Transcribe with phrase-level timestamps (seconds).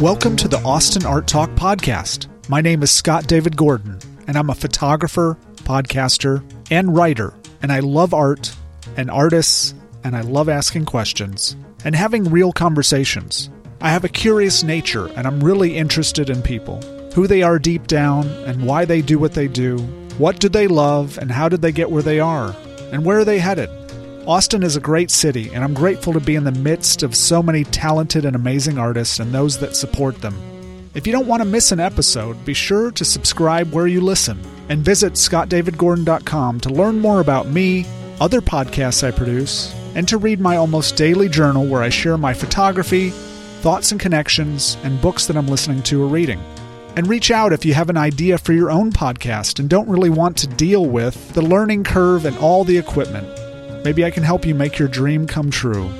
[0.00, 2.28] Welcome to the Austin Art Talk podcast.
[2.48, 7.34] My name is Scott David Gordon, and I'm a photographer, podcaster, and writer.
[7.60, 8.56] And I love art
[8.96, 13.50] and artists, and I love asking questions and having real conversations.
[13.82, 16.80] I have a curious nature, and I'm really interested in people
[17.14, 19.76] who they are deep down, and why they do what they do.
[20.16, 22.54] What do they love, and how did they get where they are?
[22.92, 23.68] And where are they headed?
[24.28, 27.42] Austin is a great city, and I'm grateful to be in the midst of so
[27.42, 30.34] many talented and amazing artists and those that support them.
[30.94, 34.38] If you don't want to miss an episode, be sure to subscribe where you listen
[34.68, 37.84] and visit scottdavidgordon.com to learn more about me,
[38.20, 42.32] other podcasts I produce, and to read my almost daily journal where I share my
[42.32, 43.10] photography,
[43.62, 46.40] thoughts and connections, and books that I'm listening to or reading.
[46.96, 50.10] And reach out if you have an idea for your own podcast and don't really
[50.10, 53.26] want to deal with the learning curve and all the equipment.
[53.84, 55.90] Maybe I can help you make your dream come true.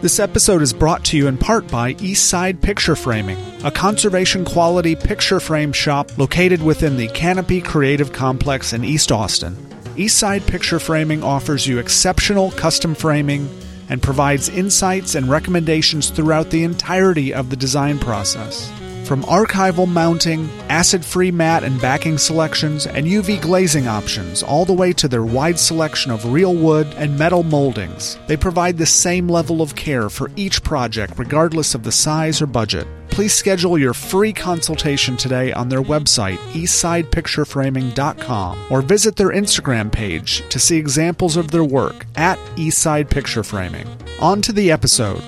[0.00, 4.96] This episode is brought to you in part by Eastside Picture Framing, a conservation quality
[4.96, 9.54] picture frame shop located within the Canopy Creative Complex in East Austin.
[9.96, 13.48] Eastside Picture Framing offers you exceptional custom framing
[13.88, 18.70] and provides insights and recommendations throughout the entirety of the design process.
[19.08, 24.74] From archival mounting, acid free mat and backing selections, and UV glazing options, all the
[24.74, 29.26] way to their wide selection of real wood and metal moldings, they provide the same
[29.26, 32.86] level of care for each project, regardless of the size or budget.
[33.08, 40.46] Please schedule your free consultation today on their website, eastsidepictureframing.com, or visit their Instagram page
[40.50, 43.88] to see examples of their work at Eastside Picture Framing.
[44.20, 45.22] On to the episode.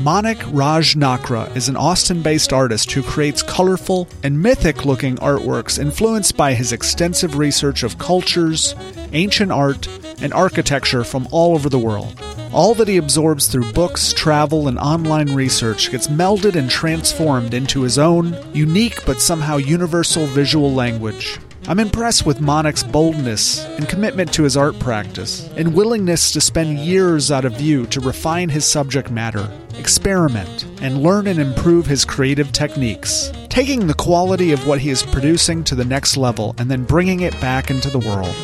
[0.00, 5.78] Manik Raj Nakra is an Austin based artist who creates colorful and mythic looking artworks
[5.78, 8.74] influenced by his extensive research of cultures,
[9.12, 9.86] ancient art,
[10.20, 12.20] and architecture from all over the world.
[12.52, 17.82] All that he absorbs through books, travel, and online research gets melded and transformed into
[17.82, 21.38] his own, unique but somehow universal visual language.
[21.66, 26.78] I'm impressed with Manik's boldness and commitment to his art practice, and willingness to spend
[26.78, 32.04] years out of view to refine his subject matter, experiment, and learn and improve his
[32.04, 36.70] creative techniques, taking the quality of what he is producing to the next level and
[36.70, 38.34] then bringing it back into the world.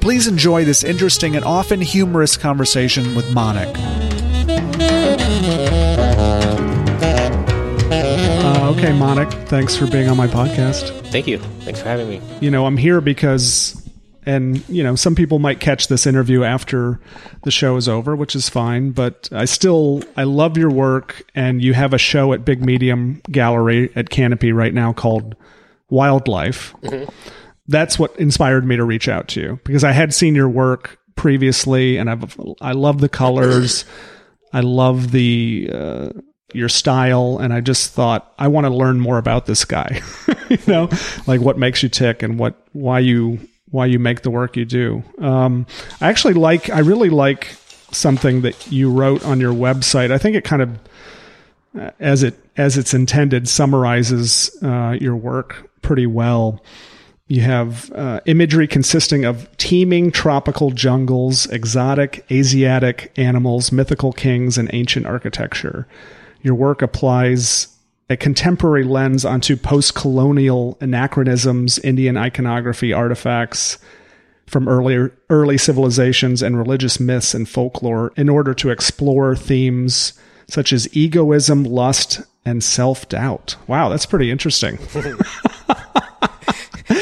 [0.00, 3.76] Please enjoy this interesting and often humorous conversation with Manik.
[8.68, 10.90] Okay, Manik, thanks for being on my podcast.
[11.06, 11.38] Thank you.
[11.60, 12.20] Thanks for having me.
[12.40, 13.82] You know, I'm here because,
[14.26, 17.00] and, you know, some people might catch this interview after
[17.44, 21.62] the show is over, which is fine, but I still, I love your work, and
[21.62, 25.34] you have a show at Big Medium Gallery at Canopy right now called
[25.88, 26.74] Wildlife.
[26.82, 27.10] Mm-hmm.
[27.68, 30.98] That's what inspired me to reach out to you because I had seen your work
[31.16, 33.86] previously, and I've, I love the colors.
[34.52, 36.08] I love the, uh,
[36.54, 40.00] your style and i just thought i want to learn more about this guy
[40.48, 40.88] you know?
[41.26, 43.38] Like what makes you tick and what why you
[43.70, 45.02] why you make the work you do.
[45.18, 45.66] Um,
[46.00, 47.56] i actually like i really like
[47.90, 50.10] something that you wrote on your website.
[50.10, 50.78] I think it kind of
[51.78, 56.62] uh, as it as it's intended summarizes uh, your work pretty well.
[57.28, 64.70] You have uh, imagery consisting of teeming tropical jungles exotic asiatic animals mythical kings and
[64.72, 65.86] ancient architecture
[66.48, 67.68] your work applies
[68.10, 73.76] a contemporary lens onto post colonial anachronisms, Indian iconography, artifacts
[74.46, 80.14] from earlier early civilizations and religious myths and folklore in order to explore themes
[80.48, 83.56] such as egoism, lust, and self doubt.
[83.66, 84.78] Wow, that's pretty interesting.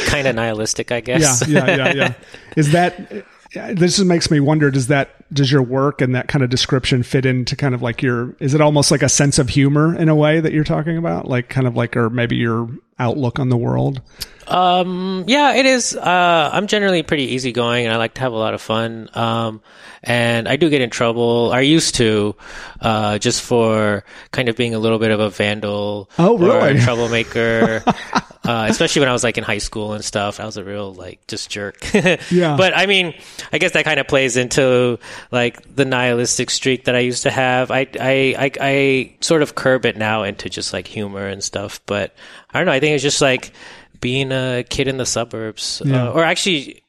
[0.06, 1.46] kind of nihilistic, I guess.
[1.46, 2.14] Yeah, yeah, yeah, yeah.
[2.56, 6.44] Is that this just makes me wonder does that does your work and that kind
[6.44, 9.48] of description fit into kind of like your is it almost like a sense of
[9.48, 11.28] humor in a way that you're talking about?
[11.28, 12.68] Like kind of like or maybe your
[12.98, 14.00] outlook on the world?
[14.46, 15.96] Um yeah it is.
[15.96, 19.08] Uh i'm generally pretty easygoing and i like to have a lot of fun.
[19.14, 19.60] Um
[20.02, 21.50] and i do get in trouble.
[21.52, 22.37] I used to
[22.81, 26.78] uh just for kind of being a little bit of a vandal oh really?
[26.81, 27.82] troublemaker
[28.46, 30.40] uh, especially when I was like in high school and stuff.
[30.40, 31.76] I was a real like just jerk.
[32.31, 32.56] yeah.
[32.56, 33.14] But I mean,
[33.52, 34.98] I guess that kind of plays into
[35.31, 37.70] like the nihilistic streak that I used to have.
[37.70, 41.81] I, I, I, I sort of curb it now into just like humor and stuff.
[41.87, 42.14] But
[42.52, 42.72] I don't know.
[42.72, 43.52] I think it's just like
[44.00, 46.08] being a kid in the suburbs, uh, yeah.
[46.08, 46.82] uh, or actually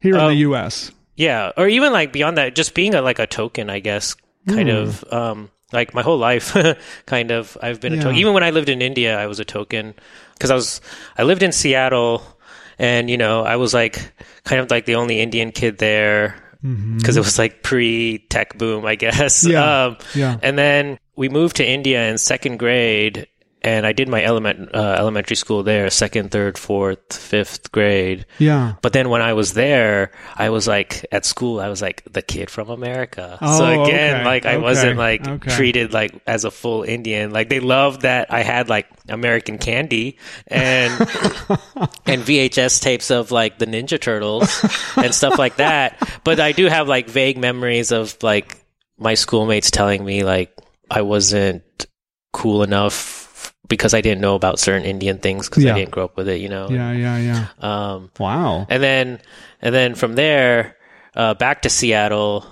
[0.00, 0.90] here in the um, U.S.
[1.16, 4.14] Yeah, or even like beyond that, just being a like a token, I guess,
[4.48, 4.76] kind mm.
[4.76, 5.12] of.
[5.12, 6.56] Um, like my whole life,
[7.06, 7.58] kind of.
[7.60, 7.98] I've been yeah.
[8.00, 8.18] a token.
[8.18, 9.94] Even when I lived in India, I was a token
[10.32, 10.80] because I was
[11.18, 12.22] I lived in Seattle
[12.78, 14.12] and you know, I was like
[14.44, 16.40] kind of like the only Indian kid there
[16.96, 19.46] because it was like pre tech boom, I guess.
[19.46, 19.86] Yeah.
[19.86, 20.38] Um, Yeah.
[20.42, 23.26] And then we moved to India in second grade,
[23.64, 28.26] and I did my element uh, elementary school there, second, third, fourth, fifth grade.
[28.38, 28.74] Yeah.
[28.82, 32.20] But then when I was there, I was like at school, I was like the
[32.20, 33.38] kid from America.
[33.40, 35.50] Oh, so again, okay, like I okay, wasn't like okay.
[35.50, 37.30] treated like as a full Indian.
[37.30, 40.92] Like they loved that I had like American candy and
[42.04, 44.62] and VHS tapes of like the Ninja Turtles
[44.96, 46.06] and stuff like that.
[46.22, 48.62] But I do have like vague memories of like
[48.98, 50.54] my schoolmates telling me like
[50.90, 51.86] I wasn't
[52.34, 53.23] cool enough
[53.68, 55.74] because I didn't know about certain Indian things because Yeah.
[55.74, 56.68] I didn't grow up with it, you know.
[56.70, 56.92] Yeah.
[56.92, 57.18] Yeah.
[57.18, 57.46] Yeah.
[57.60, 58.66] Um, Wow.
[58.68, 59.20] and then
[59.62, 60.76] and then from there
[61.16, 62.44] uh, back to Seattle,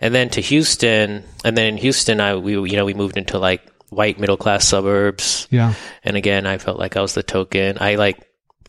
[0.00, 3.38] and then to Houston, and then in Houston, I we you know we moved into
[3.38, 5.74] like white middle class suburbs, Yeah.
[6.04, 7.78] and again I felt like I was the token.
[7.80, 8.18] I like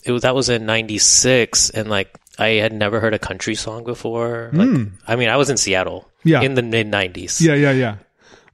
[0.04, 2.10] it was that was in '96, and like
[2.40, 4.50] I had never heard a country song before.
[4.54, 6.08] Like I mean, I was in Seattle.
[6.24, 6.42] Yeah.
[6.42, 7.42] in the mid '90s.
[7.42, 7.56] Yeah.
[7.56, 7.72] Yeah.
[7.72, 7.96] Yeah.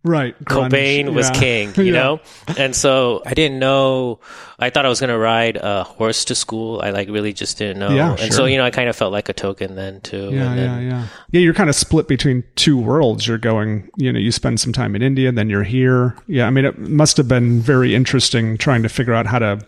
[0.03, 0.41] Right.
[0.45, 0.69] Grunge.
[0.71, 1.39] Cobain was Yeah.
[1.39, 1.91] king, you Yeah.
[1.91, 2.19] know?
[2.57, 4.19] And so I didn't know,
[4.57, 6.79] I thought I was going to ride a horse to school.
[6.81, 7.89] I like really just didn't know.
[7.89, 10.29] Yeah, and so, you know, I kind of felt like a token then too.
[10.31, 11.07] Yeah, and yeah, then, yeah.
[11.31, 13.27] Yeah, you're kind of split between two worlds.
[13.27, 16.15] You're going, you know, you spend some time in India, then you're here.
[16.27, 19.59] Yeah, I mean, it must have been very interesting trying to figure out how to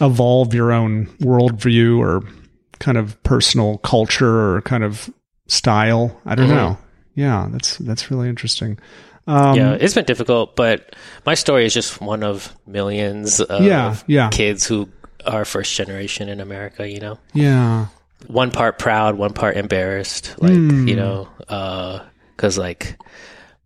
[0.00, 2.22] evolve your own worldview or
[2.80, 5.08] kind of personal culture or kind of
[5.46, 6.20] style.
[6.26, 6.56] I don't Mhm.
[6.56, 6.78] know.
[7.14, 8.78] Yeah, that's that's really interesting.
[9.26, 13.96] Um, yeah, it's been difficult, but my story is just one of millions of Yeah,
[14.06, 14.30] yeah.
[14.30, 14.88] kids who
[15.24, 17.18] are first generation in America, you know?
[17.32, 17.86] yeah,
[18.26, 20.34] One part proud, one part embarrassed.
[20.38, 20.88] Like, Hmm.
[20.88, 22.00] you know, uh,
[22.36, 22.98] cause like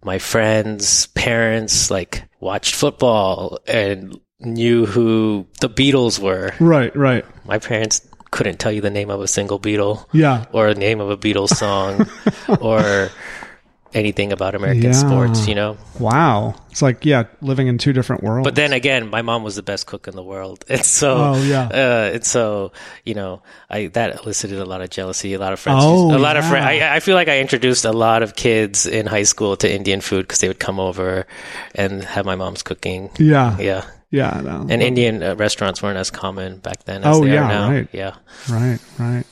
[0.04, 6.52] my friends' parents like watched football and knew who the Beatles were.
[6.60, 7.24] right, right.
[7.46, 11.00] My parents couldn't tell you the name of a single Beatle Yeah, or the name
[11.00, 12.06] of a Beatles song
[12.60, 13.08] or
[13.96, 14.92] anything about American Yeah.
[14.92, 15.76] sports, you know?
[15.98, 16.54] wow.
[16.70, 18.44] It's like yeah, living in two different worlds.
[18.44, 20.64] But then again, my mom was the best cook in the world.
[20.70, 21.64] And so, Oh, yeah.
[21.72, 22.72] uh, and so,
[23.04, 23.40] you know,
[23.70, 26.44] I, that elicited a lot of jealousy, a lot of friends, Oh, a lot of
[26.44, 26.66] friends.
[26.66, 30.00] I, I feel like I introduced a lot of kids in high school to Indian
[30.02, 31.26] food because they would come over
[31.74, 33.08] and have my mom's cooking.
[33.18, 33.84] yeah, Yeah.
[34.10, 34.66] yeah, no.
[34.68, 37.70] And Indian uh, restaurants weren't as common back then as Oh, they yeah, are now.
[37.70, 37.88] right.
[37.92, 38.14] Yeah.
[38.50, 39.24] Right, right.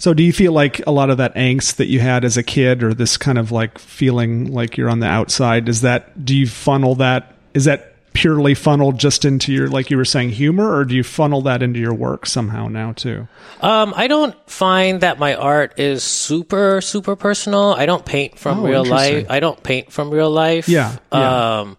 [0.00, 2.42] So do you feel like a lot of that angst that you had as a
[2.42, 6.34] kid or this kind of like feeling like you're on the outside, is that do
[6.34, 10.74] you funnel that is that purely funneled just into your like you were saying humor
[10.74, 13.28] or do you funnel that into your work somehow now too?
[13.60, 17.74] Um, I don't find that my art is super, super personal.
[17.74, 19.26] I don't paint from Oh, real life.
[19.28, 20.66] I don't paint from real life.
[20.68, 21.58] Yeah, yeah.
[21.60, 21.76] Um,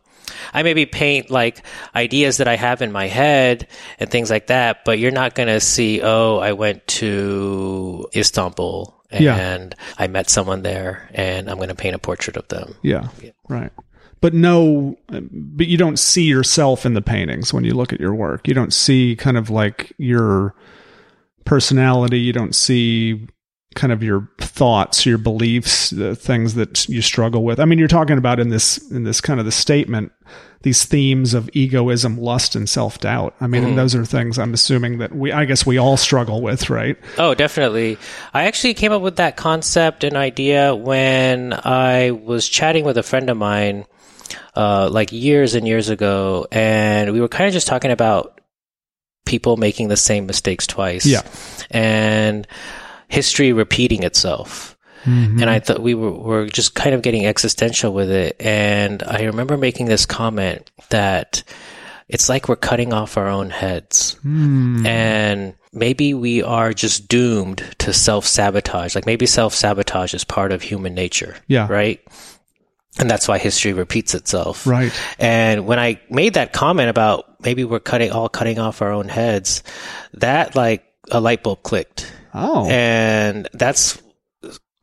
[0.54, 1.64] I maybe paint like
[1.96, 3.68] ideas that I have in my head
[4.00, 8.94] and things like that, but you're not going to see, oh, I went to Istanbul
[9.10, 9.70] and Yeah.
[9.98, 12.76] I met someone there and I'm going to paint a portrait of them.
[12.82, 13.10] Yeah.
[13.50, 13.72] Right.
[14.22, 18.14] But no but you don't see yourself in the paintings when you look at your
[18.14, 18.48] work.
[18.48, 20.54] You don't see kind of like your
[21.44, 23.28] personality, you don't see
[23.76, 27.60] kind of your thoughts, your beliefs, the things that you struggle with.
[27.60, 30.12] I mean, you're talking about in this in this kind of the statement
[30.64, 33.36] these themes of egoism, lust and self-doubt.
[33.42, 36.42] I mean, and those are things I'm assuming that we I guess we all struggle
[36.42, 36.98] with, right?
[37.18, 37.98] Oh, definitely.
[38.34, 43.04] I actually came up with that concept and idea when I was chatting with a
[43.04, 43.86] friend of mine,
[44.56, 48.40] uh, like years and years ago, and we were kind of just talking about
[49.26, 51.06] people making the same mistakes twice.
[51.06, 51.22] Yeah.
[51.72, 52.48] And
[53.12, 54.78] history repeating itself.
[55.04, 55.42] Mm-hmm.
[55.42, 58.36] And I thought we were, were just kind of getting existential with it.
[58.40, 61.44] And I remember making this comment that
[62.08, 64.14] it's like we're cutting off our own heads.
[64.22, 64.86] Hmm.
[64.86, 68.96] And maybe we are just doomed to self sabotage.
[68.96, 71.36] Like maybe self sabotage is part of human nature.
[71.48, 71.68] Yeah.
[71.68, 72.00] Right.
[73.00, 74.68] And that's why history repeats itself.
[74.68, 74.92] Right.
[75.18, 79.08] And when I made that comment about maybe we're cutting all cutting off our own
[79.08, 79.64] heads,
[80.14, 82.12] that like a light bulb clicked.
[82.34, 82.68] Oh.
[82.70, 84.02] And that's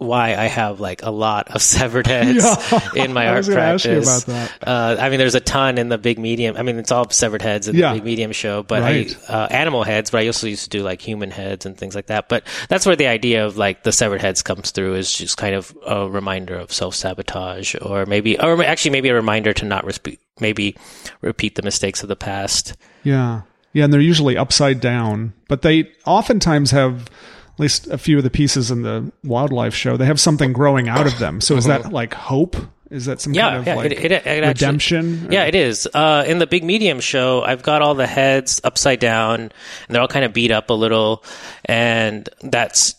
[0.01, 3.05] why I have like a lot of severed heads Yeah.
[3.05, 4.23] in my I art was gonna ask you practice.
[4.25, 4.69] about that.
[4.69, 6.57] Uh, I mean, there's a ton in the big medium.
[6.57, 7.89] I mean, it's all severed heads in Yeah.
[7.89, 9.17] the big medium show, but Right.
[9.29, 11.97] I, uh, animal heads, but I also used to do like human heads and things
[11.97, 12.29] like that.
[12.29, 15.57] But that's where the idea of like the severed heads comes through is just kind
[15.57, 19.85] of a reminder of self sabotage or maybe, or actually maybe a reminder to not
[19.85, 20.77] repeat, maybe
[21.23, 22.77] repeat the mistakes of the past.
[23.03, 23.41] Yeah.
[23.73, 27.11] Yeah, and they're usually upside down, but they oftentimes have
[27.59, 30.89] at least a few of the pieces in the wildlife show, they have something growing
[30.89, 31.41] out of them.
[31.41, 31.83] So is Uh-huh.
[31.83, 32.57] that like hope
[32.91, 35.29] Is that some Yeah, kind of yeah, like it- it- it actually- redemption?
[35.31, 35.87] Yeah, it is.
[35.93, 39.53] Uh, in the Big Medium show, I've got all the heads upside down, and
[39.91, 41.23] they're all kind of beat up a little,
[41.67, 42.95] and that's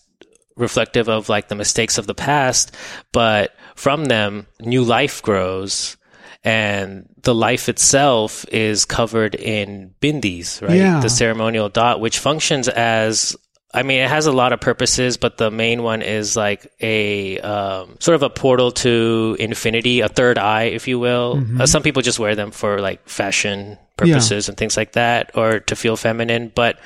[0.58, 2.72] reflective of like the mistakes of the past.
[3.12, 5.98] But from them, new life grows,
[6.44, 10.78] and the life itself is covered in bindis, right?
[10.78, 11.00] Yeah.
[11.00, 13.36] The ceremonial dot, which functions as
[13.72, 17.40] I mean, it has a lot of purposes, but the main one is like a
[17.40, 21.44] um, sort of a portal to infinity, a third eye, if you will.
[21.62, 25.60] Uh, some people just wear them for like fashion purposes and things like that, or
[25.60, 26.52] to feel feminine.
[26.56, 26.80] But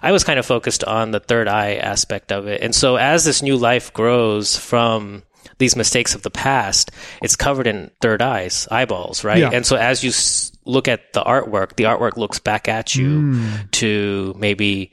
[0.00, 2.62] I was kind of focused on the third eye aspect of it.
[2.62, 5.24] And so as this new life grows from
[5.58, 6.90] these mistakes of the past,
[7.22, 9.38] it's covered in third eyes, eyeballs, right?
[9.40, 9.50] Yeah.
[9.52, 13.42] And so as you s- look at the artwork, the artwork looks back at you
[13.72, 14.92] to maybe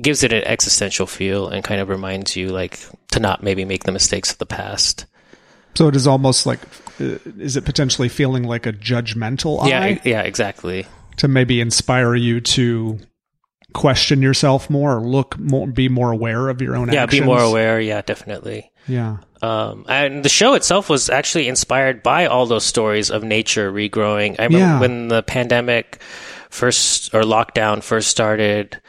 [0.00, 2.78] gives it an existential feel and kind of reminds you like
[3.12, 5.06] to not maybe make the mistakes of the past.
[5.74, 6.60] So it is almost like,
[7.00, 10.86] uh, is it potentially feeling like a judgmental Yeah, eye yeah, exactly.
[11.18, 12.98] to maybe inspire you to
[13.72, 17.20] question yourself more or look more, be more aware of your own Yeah, actions?
[17.22, 17.80] be more aware.
[17.80, 18.70] Yeah, definitely.
[18.86, 19.16] Yeah.
[19.42, 24.36] Um, and the show itself was actually inspired by all those stories of nature regrowing.
[24.38, 24.80] I remember Yeah.
[24.80, 26.00] when the pandemic
[26.50, 28.80] first or lockdown first started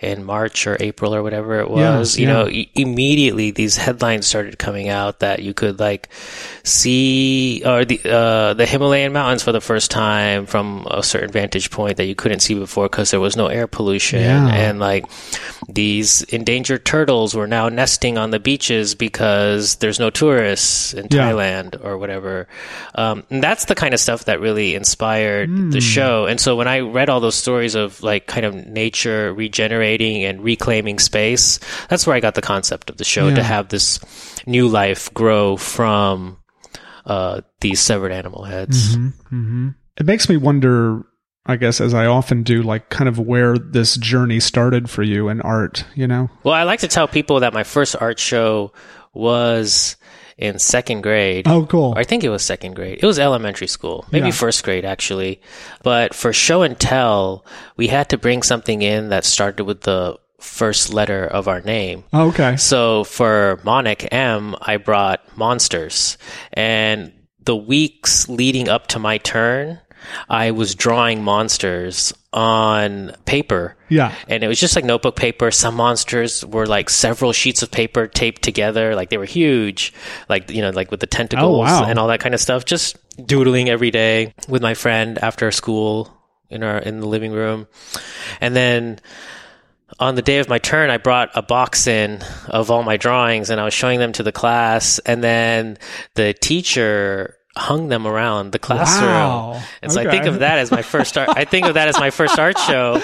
[0.00, 2.32] in March or April or whatever it Yeah, was, you yeah.
[2.32, 6.08] know, e- immediately these headlines started coming out that you could like
[6.62, 11.70] see or the uh, the Himalayan mountains for the first time from a certain vantage
[11.70, 14.48] point that you couldn't see before because there was no air pollution Yeah.
[14.54, 15.04] and like
[15.68, 21.32] these endangered turtles were now nesting on the beaches because there's no tourists in Yeah.
[21.32, 22.46] Thailand or whatever.
[22.94, 25.70] Um, and that's the kind of stuff that really inspired Hmm.
[25.70, 26.26] the show.
[26.26, 30.42] And so when I read all those stories of like kind of nature regenerating and
[30.42, 33.36] reclaiming space, that's where I got the concept of the show Yeah.
[33.36, 33.98] to have this
[34.46, 36.38] new life grow from
[37.06, 38.96] uh, these severed animal heads.
[38.96, 39.68] Mm-hmm.
[39.96, 41.02] It makes me wonder,
[41.46, 45.28] I guess, as I often do, like kind of where this journey started for you
[45.28, 46.28] in art, you know?
[46.44, 48.72] Well, I like to tell people that my first art show
[49.14, 49.96] was
[50.38, 51.46] in second grade.
[51.48, 51.92] Oh, cool.
[51.96, 53.00] I think it was second grade.
[53.02, 54.32] It was elementary school, maybe Yeah.
[54.32, 55.40] first grade actually.
[55.82, 57.44] But for show and tell,
[57.76, 62.04] we had to bring something in that started with the first letter of our name.
[62.12, 62.56] Oh, okay.
[62.56, 66.16] So for Manik M, I brought monsters.
[66.52, 67.12] And
[67.44, 69.80] the weeks leading up to my turn,
[70.28, 73.76] I was drawing monsters on paper.
[73.88, 74.14] Yeah.
[74.28, 75.50] And it was just like notebook paper.
[75.50, 78.94] Some monsters were like several sheets of paper taped together.
[78.94, 79.92] Like they were huge.
[80.28, 81.84] Like, you know, like with the tentacles Oh, wow.
[81.84, 82.64] and all that kind of stuff.
[82.64, 86.14] Just doodling every day with my friend after school
[86.50, 87.66] in our, in the living room.
[88.40, 89.00] And then
[89.98, 93.48] on the day of my turn, I brought a box in of all my drawings
[93.50, 94.98] and I was showing them to the class.
[95.00, 95.78] And then
[96.14, 99.10] the teacher hung them around the classroom.
[99.10, 99.62] Wow.
[99.82, 101.28] And so I think of that as my first art.
[101.30, 103.02] I think of that as my first art show.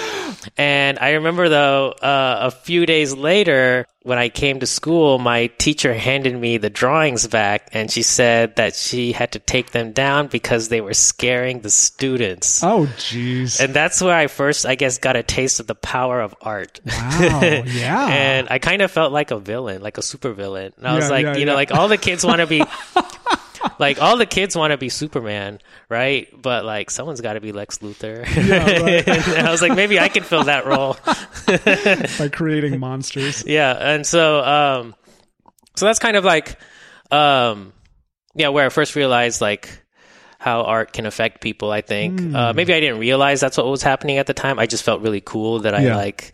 [0.56, 5.46] And I remember though, uh, a few days later, when I came to school, my
[5.58, 9.92] teacher handed me the drawings back and she said that she had to take them
[9.92, 12.62] down because they were scaring the students.
[12.62, 13.61] Oh, jeez.
[13.61, 16.80] And that's where I first, I guess, got a taste of the power of art.
[16.87, 17.40] Wow.
[17.64, 18.06] Yeah.
[18.06, 20.73] and I kind of felt like a villain, like a super villain.
[20.76, 22.62] And I was like, yeah, you know, like all the kids want to be,
[23.78, 26.28] like all the kids want to be Superman, right?
[26.40, 28.22] But like someone's got to be Lex Luthor.
[28.26, 29.08] right.
[29.38, 30.96] and I was like, maybe I can fill that role.
[32.18, 33.44] By creating monsters.
[33.46, 34.94] yeah, and so, um,
[35.76, 36.58] so that's kind of like,
[37.10, 37.72] um,
[38.34, 39.80] yeah, where I first realized like
[40.38, 41.70] how art can affect people.
[41.70, 42.36] I think Hmm.
[42.36, 44.58] uh, maybe I didn't realize that's what was happening at the time.
[44.58, 45.96] I just felt really cool that I Yeah.
[45.96, 46.32] like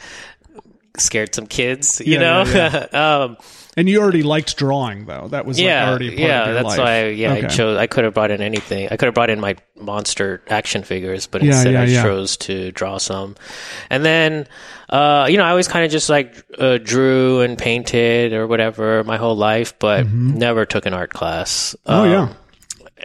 [0.97, 2.42] scared some kids, you Yeah, know.
[2.44, 3.37] yeah, um,
[3.77, 5.29] And you already liked drawing, though.
[5.29, 6.53] That was like yeah, already a part yeah.
[6.53, 6.79] That's life.
[6.79, 7.07] why.
[7.09, 7.79] Yeah, I chose.
[7.79, 8.89] I could have brought in anything.
[8.91, 12.03] I could have brought in my monster action figures, but Yeah, instead yeah, I yeah.
[12.03, 13.37] chose to draw some.
[13.89, 14.49] And then,
[14.89, 19.05] uh, you know, I always kind of just like uh, drew and painted or whatever
[19.05, 21.77] my whole life, but never took an art class.
[21.87, 21.93] Mm-hmm.
[21.93, 22.37] Oh, Um,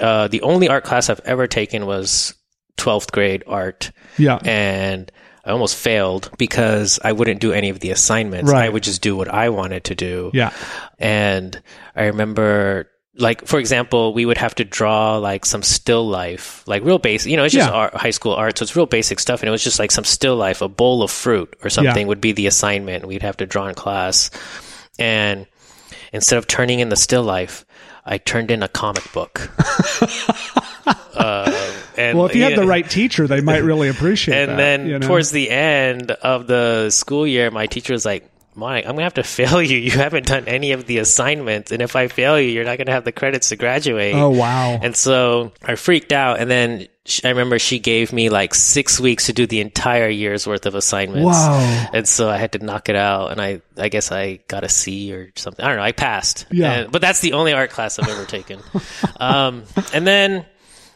[0.01, 0.05] yeah.
[0.07, 2.33] Uh, the only art class I've ever taken was
[2.77, 4.39] 12th grade art Yeah.
[4.43, 5.09] and
[5.45, 8.51] I almost failed because I wouldn't do any of the assignments.
[8.51, 8.65] Right.
[8.65, 10.31] I would just do what I wanted to do.
[10.33, 10.51] Yeah.
[10.97, 11.61] And
[11.95, 16.83] I remember, like, for example, we would have to draw like some still life, like
[16.83, 17.75] real basic, you know, it's just Yeah.
[17.75, 18.57] art, high school art.
[18.57, 19.41] So it's real basic stuff.
[19.41, 22.07] And it was just like some still life, a bowl of fruit or something Yeah.
[22.07, 24.31] would be the assignment we'd have to draw in class.
[24.97, 25.45] And
[26.11, 27.65] instead of turning in the still life,
[28.03, 29.49] I turned in a comic book.
[31.15, 31.64] uh,
[31.97, 34.49] and, Well, if you had the right teacher, they might really appreciate it.
[34.49, 34.57] And that.
[34.57, 35.07] then you know?
[35.07, 39.15] towards the end of the school year, my teacher was like, Mike, I'm gonna have
[39.15, 39.77] to fail you.
[39.77, 42.91] You haven't done any of the assignments, and if I fail you, you're not gonna
[42.93, 44.15] have the credits to graduate.
[44.15, 44.79] Oh wow.
[44.81, 46.87] And so I freaked out, and then
[47.23, 50.73] I remember she gave me like six weeks to do the entire year's worth of
[50.73, 51.25] assignments.
[51.25, 51.89] Wow.
[51.93, 54.69] And so I had to knock it out, and I, I guess I got a
[54.69, 55.63] C or something.
[55.63, 55.83] I don't know.
[55.83, 56.45] I passed.
[56.49, 56.71] Yeah.
[56.71, 58.61] And- but that's the only art class I've ever taken.
[59.19, 60.45] um, and then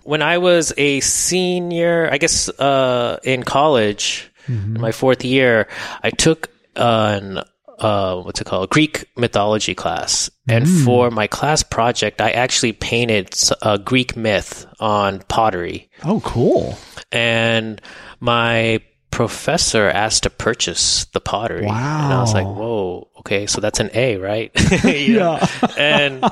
[0.10, 4.82] when I was a senior, I guess uh, in college, Mm-hmm.
[4.82, 5.68] my fourth year,
[6.02, 7.38] I took an
[7.78, 10.86] uh, what's it called Greek mythology class, and Mm.
[10.86, 13.30] for my class project, I actually painted
[13.62, 16.78] a Greek myth on pottery, Oh, cool.
[17.12, 17.80] and
[18.20, 22.04] my professor asked to purchase the pottery, Wow.
[22.04, 24.50] and I was like, "Whoa, okay, so that's an A, right?"
[24.84, 25.46] Yeah.
[25.78, 26.26] and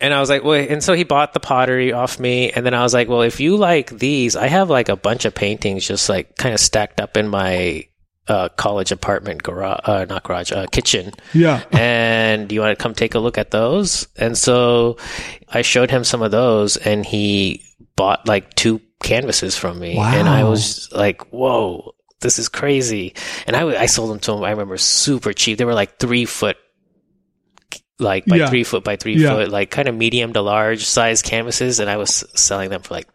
[0.00, 2.74] and I was like, wait, and so he bought the pottery off me, and then
[2.74, 5.86] I was like, well, if you like these, I have like a bunch of paintings
[5.86, 7.86] just like kind of stacked up in my
[8.28, 11.12] uh, college apartment garage, uh, not garage, uh, kitchen.
[11.34, 11.62] Yeah.
[11.72, 14.06] And do you want to come take a look at those?
[14.16, 14.98] And so
[15.48, 17.64] I showed him some of those, and he
[17.96, 20.12] bought like two canvases from me, Wow.
[20.14, 21.94] and I was like, whoa.
[22.20, 23.14] This is crazy,
[23.46, 24.44] and I, I sold them to him.
[24.44, 25.56] I remember super cheap.
[25.56, 26.58] They were like three foot
[28.00, 28.48] like by Yeah.
[28.48, 29.30] three foot by three Yeah.
[29.34, 32.94] foot, like kind of medium to large size canvases, and I was selling them for
[32.94, 33.06] like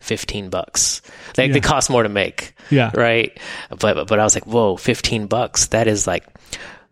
[0.00, 1.00] fifteen bucks.
[1.36, 1.54] Like Yeah.
[1.54, 2.90] they cost more to make, Yeah.
[2.94, 3.36] right?
[3.80, 5.68] But but I was like, whoa, fifteen bucks.
[5.68, 6.24] That is like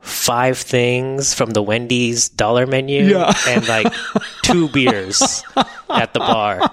[0.01, 3.33] five things from the Wendy's dollar menu, Yeah.
[3.49, 3.93] and like
[4.43, 5.45] two beers
[5.91, 6.71] at the bar.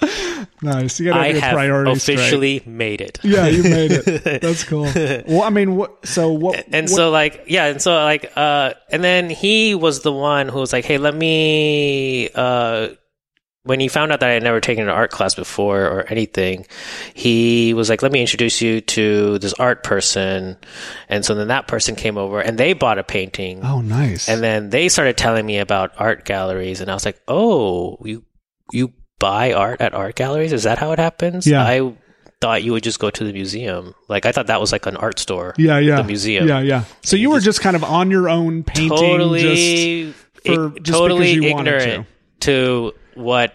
[0.60, 0.98] Nice.
[0.98, 2.14] You got to I have your priorities straight.
[2.18, 3.20] officially made it.
[3.22, 4.40] Yeah, you made it.
[4.42, 4.82] That's cool.
[4.94, 6.04] Well, I mean, what?
[6.06, 6.64] So what?
[6.72, 10.48] and what- so like yeah and so like uh and then he was the one
[10.48, 12.88] who was like hey let me uh
[13.64, 16.66] when he found out that I had never taken an art class before or anything,
[17.12, 20.56] he was like, "Let me introduce you to this art person."
[21.10, 24.26] And so then that person came over, and they bought a painting, oh, nice.
[24.26, 28.24] and then they started telling me about art galleries, and I was like, "Oh, you
[28.72, 30.52] you buy art at art galleries?
[30.52, 31.64] Is that how it happens?" Yeah.
[31.64, 31.92] I
[32.40, 33.94] thought you would just go to the museum.
[34.08, 36.46] Like I thought that was like an art store yeah, yeah, the museum.
[36.46, 36.84] Yeah, yeah.
[37.02, 40.12] So you were just kind of on your own painting, just totally
[40.44, 42.06] for- ig- just totally because you wanted ignorant
[42.40, 43.54] to what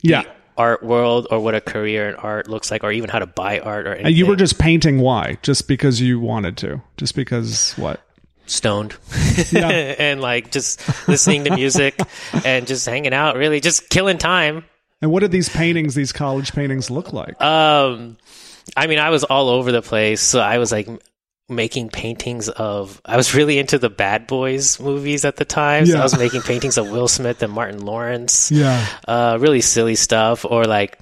[0.00, 0.22] yeah.
[0.56, 3.60] art world or what a career in art looks like or even how to buy
[3.60, 4.06] art or anything.
[4.06, 5.00] And you were just painting.
[5.00, 5.38] Why?
[5.42, 6.80] Just because you wanted to?
[6.96, 8.00] Just because what?
[8.46, 8.96] stoned
[9.52, 9.68] Yeah.
[9.98, 11.98] and like just listening to music
[12.44, 14.64] and just hanging out really just killing time
[15.02, 17.40] And what did these paintings, these college paintings, look like?
[17.42, 18.16] um
[18.76, 20.88] i mean i was all over the place so i was like
[21.48, 25.94] making paintings of i was really into the bad boys movies at the time so
[25.94, 25.98] Yeah.
[26.00, 30.44] i was making paintings of will smith and martin lawrence yeah, uh, really silly stuff.
[30.44, 30.98] Or like,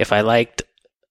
[0.00, 0.62] if I liked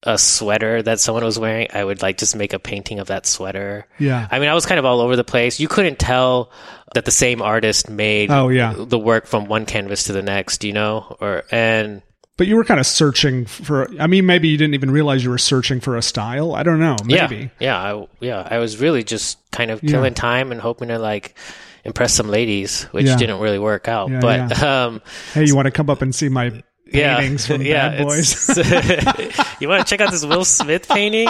[0.04, 3.26] a sweater that someone was wearing, I would like just make a painting of that
[3.26, 3.88] sweater.
[3.98, 4.28] yeah.
[4.30, 5.60] I mean, I was kind of all over the place.
[5.60, 6.52] You couldn't tell
[6.94, 8.74] that the same artist made Oh, yeah.
[8.78, 11.18] the work from one canvas to the next, you know?
[11.20, 12.02] Or and
[12.38, 13.90] But you were kind of searching for.
[14.00, 16.54] I mean, maybe you didn't even realize you were searching for a style.
[16.54, 16.96] I don't know.
[17.04, 17.50] Maybe.
[17.60, 18.48] yeah, yeah, I, yeah.
[18.50, 21.36] I was really just kind of killing time and hoping to like
[21.84, 23.18] impress some ladies, which Yeah.
[23.18, 24.12] didn't really work out.
[24.12, 25.02] Yeah, but um,
[25.34, 28.58] Hey, you want to come up and see my yeah, paintings from yeah, Bad Boys?
[29.60, 31.28] you want to check out this Will Smith painting?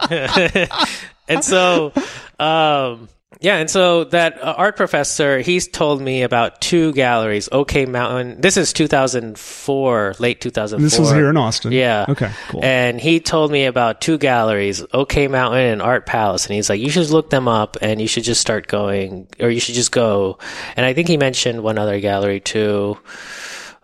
[0.10, 1.92] and so,
[2.38, 3.08] um,
[3.40, 7.48] yeah, and so that uh, art professor, he's told me about two galleries.
[7.52, 8.40] OK Mountain.
[8.40, 10.82] This is 2004, late 2004.
[10.82, 11.70] this was here in Austin.
[11.72, 12.06] Yeah.
[12.08, 12.32] Okay.
[12.48, 12.64] Cool.
[12.64, 16.46] And he told me about two galleries, OK Mountain and Art Palace.
[16.46, 19.50] And he's like, you should look them up and you should just start going, or
[19.50, 20.38] you should just go.
[20.74, 22.98] And I think he mentioned one other gallery too.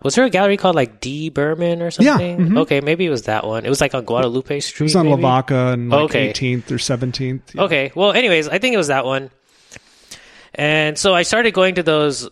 [0.03, 2.05] Was there a gallery called like D Berman or something?
[2.19, 2.57] Yeah, something?
[2.59, 3.65] Okay, maybe it was that one.
[3.65, 4.85] It was like on Guadalupe Street.
[4.85, 5.21] it was on maybe?
[5.21, 6.31] Lavaca and like Okay.
[6.31, 7.57] 18th or 17th.
[7.57, 7.91] Okay.
[7.95, 9.31] Well, anyways, I think it was that one.
[10.53, 12.29] And so I started going to those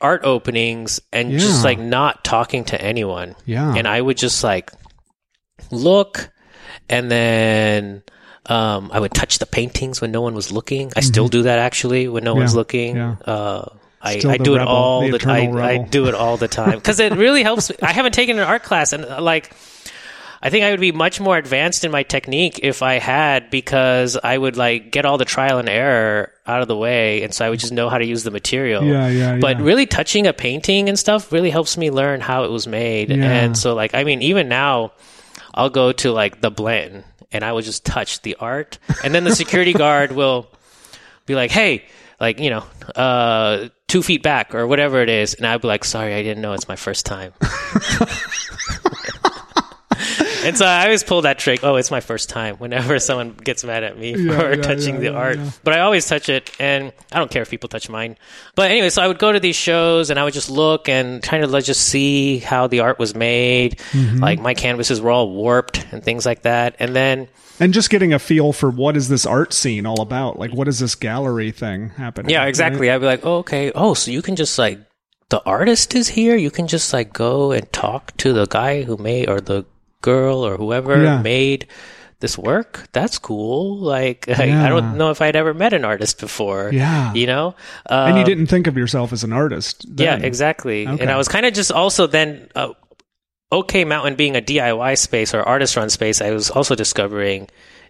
[0.00, 3.36] art openings and just like not talking to anyone.
[3.46, 3.74] Yeah.
[3.74, 4.72] And I would just like
[5.70, 6.30] look
[6.88, 8.02] and then
[8.46, 10.92] um, I would touch the paintings when no one was looking.
[10.96, 12.96] I still do that actually when no one's looking.
[12.96, 13.20] Mm-hmm.
[13.30, 13.32] yeah.
[13.34, 13.68] Uh,
[14.02, 16.98] I, I do it all the the, I, I do it all the time because
[16.98, 17.70] it really helps.
[17.70, 17.76] me.
[17.82, 19.52] I haven't taken an art class and uh, like
[20.42, 24.18] I think I would be much more advanced in my technique if I had because
[24.22, 27.46] I would like get all the trial and error out of the way and so
[27.46, 28.82] I would just know how to use the material.
[28.82, 29.64] Yeah, yeah, But yeah.
[29.64, 33.10] really touching a painting and stuff really helps me learn how it was made.
[33.10, 33.24] Yeah.
[33.24, 34.92] And so like I mean even now
[35.54, 39.22] I'll go to like the Blanton and I will just touch the art and then
[39.22, 40.48] the security guard will
[41.24, 41.84] be like, "Hey,
[42.18, 42.64] like, you know,
[42.96, 46.40] uh 2 feet back or whatever it is." And I'd be like, "Sorry, I didn't
[46.42, 47.34] know it's my first time."
[50.44, 51.62] and so I always pull that trick.
[51.62, 52.56] Oh, it's my first time.
[52.56, 56.06] Whenever someone gets mad at me Yeah, for yeah, touching the art, but I always
[56.06, 58.16] touch it, and I don't care if people touch mine.
[58.54, 61.22] But anyway, so I would go to these shows, and I would just look and
[61.22, 63.78] kind of like just see how the art was made.
[63.92, 64.18] Mm-hmm.
[64.18, 67.28] Like my canvases were all warped and things like that, and then.
[67.60, 70.38] And just getting a feel for what is this art scene all about?
[70.38, 72.30] Like, what is this gallery thing happening?
[72.30, 72.90] Yeah, exactly.
[72.90, 73.70] I'd be like, oh, okay.
[73.74, 74.80] Oh, so you can just like
[75.28, 76.36] the artist is here.
[76.36, 79.64] You can just like go and talk to the guy who made or the
[80.02, 81.22] girl or whoever Yeah.
[81.22, 81.66] made
[82.20, 82.86] this work.
[82.92, 83.78] That's cool.
[83.78, 86.70] Like I, I don't know if I'd ever met an artist before.
[86.72, 87.12] Yeah.
[87.14, 87.54] you know.
[87.86, 89.86] And you Um, didn't think of yourself as an artist.
[89.96, 90.86] yeah, exactly.
[90.86, 91.02] Okay.
[91.02, 92.74] And I was kind of just also then, uh,
[93.50, 97.48] OK Mountain being a DIY space or artist run space, I was also discovering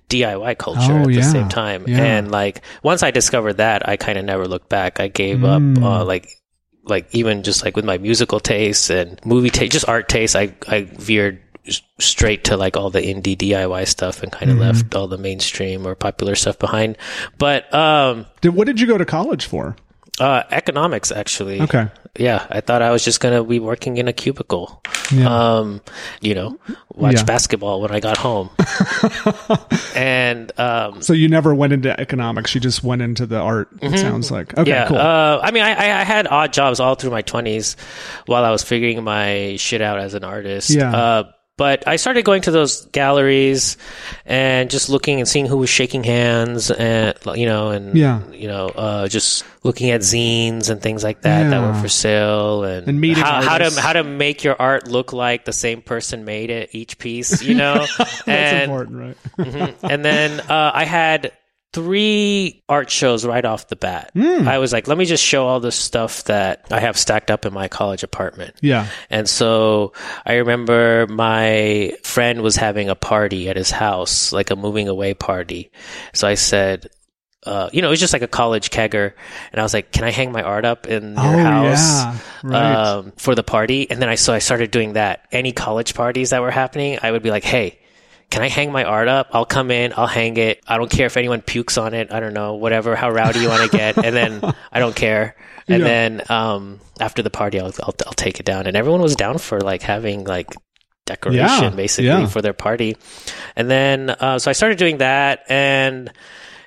[0.09, 1.23] DIY culture Oh, at the yeah.
[1.23, 1.85] same time.
[1.87, 2.03] Yeah.
[2.03, 4.99] And like once I discovered that, I kind of never looked back.
[4.99, 5.77] I gave Mm.
[5.79, 6.27] up, uh, like,
[6.85, 10.53] like even just like with my musical tastes and movie taste, just art taste, I,
[10.67, 11.39] I veered
[11.99, 14.61] straight to like all the indie DIY stuff and kind Mm-hmm.
[14.63, 16.99] of left all the mainstream or popular stuff behind.
[17.39, 19.77] But, um, Did, what did you go to college for?
[20.21, 21.61] uh, economics actually.
[21.63, 21.89] Okay.
[22.19, 24.83] Yeah, I thought I was just gonna be working in a cubicle.
[25.11, 25.27] Yeah.
[25.57, 25.81] Um,
[26.21, 26.59] you know,
[26.95, 27.25] watch Yeah.
[27.25, 28.51] basketball when I got home.
[29.97, 32.55] and um, So you never went into economics.
[32.55, 33.69] You just went into the art.
[33.81, 34.53] It sounds like.
[34.57, 34.69] Okay, Mm-hmm.
[34.69, 34.97] yeah, cool.
[34.99, 37.77] uh, I mean, I, I I had odd jobs all through my twenties
[38.27, 40.71] while I was figuring my shit out as an artist.
[40.71, 40.95] Yeah.
[40.95, 43.77] Uh, but I started going to those galleries
[44.27, 48.19] and just looking and seeing who was shaking hands and you know and Yeah.
[48.33, 52.65] you know uh, just looking at zines and things like that that were for sale
[52.65, 55.83] and, And meeting how, how to how to make your art look like the same
[55.83, 59.17] person made it each piece you know That's and important, right?
[59.39, 59.75] Mhm.
[59.89, 61.31] and then uh, I had
[61.73, 64.11] three art shows right off the bat.
[64.15, 64.47] Hmm.
[64.47, 67.47] I was like, let me just show all the stuff that I have stacked up
[67.47, 68.55] in my college apartment.
[68.61, 68.89] yeah.
[69.11, 69.93] And so
[70.27, 75.15] I remember my friend was having a party at his house, like a moving away
[75.15, 75.71] party.
[76.13, 76.89] So I said,
[77.45, 79.15] uh, you know, it was just like a college kegger.
[79.51, 82.05] And I was like, can I hang my art up in your oh house?
[82.05, 82.19] yeah.
[82.45, 82.75] Right.
[82.75, 83.91] um, for the party.
[83.91, 85.27] And then I so I started doing that.
[85.33, 87.81] Any college parties that were happening, I would be like, "Hey,
[88.33, 89.29] can I hang my art up?
[89.33, 90.63] I'll come in, I'll hang it.
[90.67, 92.11] I don't care if anyone pukes on it.
[92.13, 94.41] I don't know, whatever, how rowdy you want to get." And then
[94.73, 95.37] I don't care.
[95.69, 95.87] And Yeah.
[95.89, 98.67] then um, after the party, I'll, I'll I'll take it down.
[98.67, 100.49] And everyone was down for like having like
[101.05, 102.27] decoration Yeah, basically yeah.
[102.27, 102.97] for their party.
[103.55, 106.11] And then uh, so I started doing that, and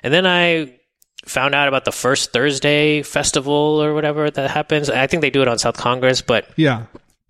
[0.02, 0.78] and then I
[1.26, 4.88] found out about the first Thursday festival or whatever that happens.
[4.88, 6.84] I think they do it on South Congress, but yeah.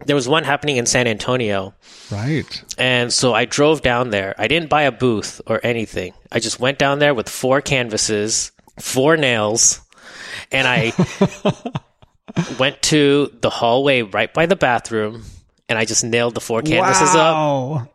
[0.05, 1.75] There was one happening in San Antonio.
[2.11, 2.45] Right.
[2.79, 4.35] And so I drove down there.
[4.39, 6.13] I didn't buy a booth or anything.
[6.31, 9.81] I just went down there with four canvases, four nails,
[10.53, 10.93] and I
[12.59, 15.23] went to the hallway right by the bathroom
[15.69, 17.89] and I just nailed the four canvases up, wow.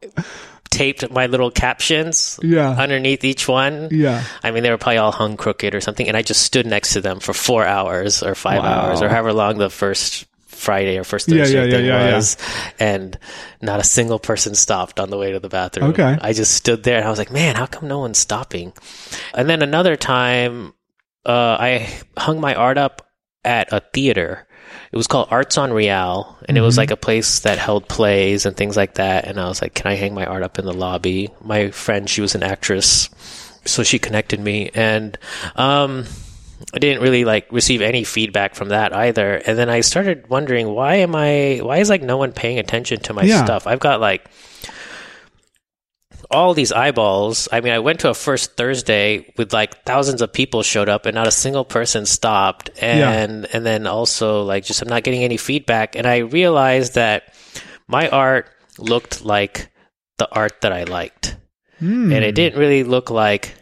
[0.72, 2.70] taped my little captions Yeah.
[2.72, 3.88] underneath each one.
[3.92, 4.24] Yeah.
[4.44, 6.94] I mean, they were probably all hung crooked or something, and I just stood next
[6.94, 8.88] to them for four hours or five Wow.
[8.88, 10.26] hours or however long the first
[10.62, 12.38] Friday or first Thursday yeah, yeah, thing yeah, was,
[12.80, 13.18] and
[13.62, 15.90] not a single person stopped on the way to the bathroom.
[15.90, 16.18] Okay.
[16.22, 18.74] I just stood there and I was like, man, how come no one's stopping?
[19.34, 20.74] And then another time,
[21.26, 23.08] uh, I hung my art up
[23.44, 24.48] at a theater.
[24.92, 28.46] It was called Arts on Real, and it was like a place that held plays
[28.46, 29.26] and things like that.
[29.26, 32.10] And I was like, "Can I hang my art up in the lobby?" My friend,
[32.10, 33.10] she was an actress,
[33.66, 35.18] so she connected me, and
[35.56, 36.06] um,
[36.74, 39.36] I didn't really like receive any feedback from that either.
[39.36, 41.60] And then I started wondering, why am I?
[41.62, 43.44] Why is like no one paying attention to my Yeah.
[43.44, 43.68] stuff?
[43.68, 44.30] I've got like
[46.30, 47.50] all these eyeballs.
[47.52, 51.06] I mean, I went to a first Thursday with like thousands of people showed up
[51.06, 52.70] and not a single person stopped.
[52.82, 55.96] And and then also like just I'm not getting any feedback.
[55.96, 57.34] And I realized that
[57.88, 59.70] my art looked like
[60.18, 61.36] the art that I liked.
[61.80, 62.14] Hmm.
[62.14, 63.56] And it didn't really look like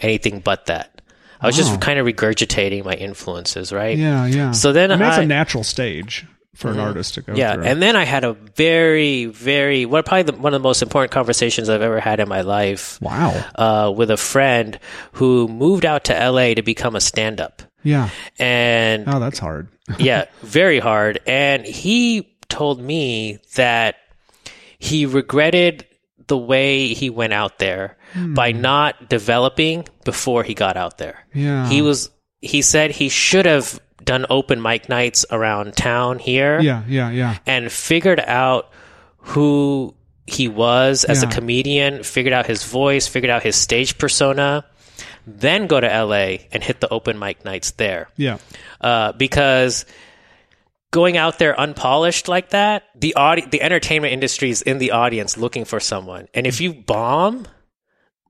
[0.00, 0.97] anything but that.
[1.40, 1.64] I was Wow.
[1.68, 3.96] just kind of regurgitating my influences, right?
[3.96, 4.26] Yeah.
[4.26, 4.50] Yeah.
[4.52, 7.64] So then I mean, that's a natural stage for an artist to go Yeah, through.
[7.66, 11.12] and then I had a very, very what probably the, one of the most important
[11.12, 13.44] conversations I've ever had in my life wow.
[13.54, 14.76] uh, with a friend
[15.12, 18.08] who moved out to LA to become a stand-up, Yeah.
[18.40, 19.68] and Oh, that's hard.
[20.00, 21.20] yeah, very hard.
[21.28, 23.94] And he told me that
[24.80, 25.86] he regretted
[26.28, 31.26] the way he went out there by not developing before he got out there.
[31.34, 31.68] Yeah.
[31.68, 32.10] He was.
[32.40, 36.82] He said he should have done open mic nights around town here Yeah.
[36.86, 37.10] Yeah.
[37.10, 37.38] Yeah.
[37.46, 38.70] and figured out
[39.16, 39.94] who
[40.26, 41.28] he was as Yeah.
[41.28, 44.64] a comedian, figured out his voice, figured out his stage persona,
[45.26, 48.08] then go to LA and hit the open mic nights there.
[48.16, 48.38] Yeah.
[48.80, 49.84] Uh, because
[50.90, 55.36] going out there unpolished like that, the audi- the entertainment industry is in the audience
[55.36, 56.28] looking for someone.
[56.34, 57.46] And if you bomb,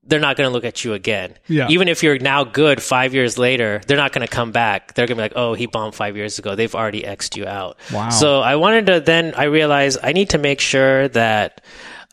[0.05, 1.35] they're not going to look at you again.
[1.49, 1.69] Yeah.
[1.69, 4.95] Even if you're now good five years later, they're not going to come back.
[4.95, 6.55] They're going to be like, oh, he bombed five years ago.
[6.55, 7.77] They've already X'd you out.
[7.93, 8.09] Wow.
[8.09, 11.61] So I wanted to then, I realized I need to make sure that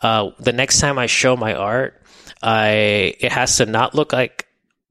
[0.02, 2.02] uh, the next time I show my art,
[2.44, 4.46] I it has to not look like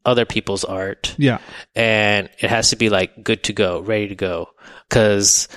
[0.07, 1.38] other people's art Yeah.
[1.75, 4.49] and it has to be like good to go, ready to go.
[4.88, 5.49] Because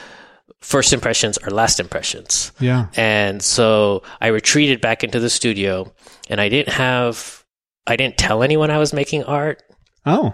[0.62, 2.52] first impressions are last impressions.
[2.60, 2.88] Yeah.
[2.96, 5.94] And so I retreated back into the studio
[6.30, 7.46] and I didn't have,
[7.86, 9.63] I didn't tell anyone I was making art.
[10.06, 10.34] Oh.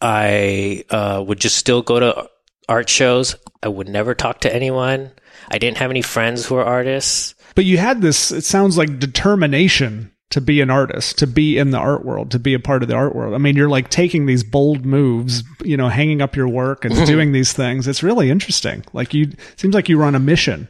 [0.00, 2.28] I uh, would just still go to
[2.68, 3.36] art shows.
[3.62, 5.12] I would never talk to anyone.
[5.50, 7.34] I didn't have any friends who were artists.
[7.54, 11.72] But you had this, it sounds like determination to be an artist, to be in
[11.72, 13.34] the art world, to be a part of the art world.
[13.34, 17.06] I mean, you're like taking these bold moves, you know, hanging up your work and
[17.06, 17.86] doing these things.
[17.86, 18.82] It's really interesting.
[18.94, 20.68] Like you, seems like you run a mission.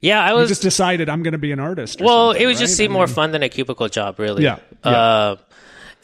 [0.00, 2.00] Yeah, I You was just decided I'm going to be an artist.
[2.00, 2.76] Well, it would just right?
[2.84, 4.44] seem I more fun than a cubicle job, really.
[4.44, 4.90] Yeah, yeah.
[4.90, 5.36] Uh,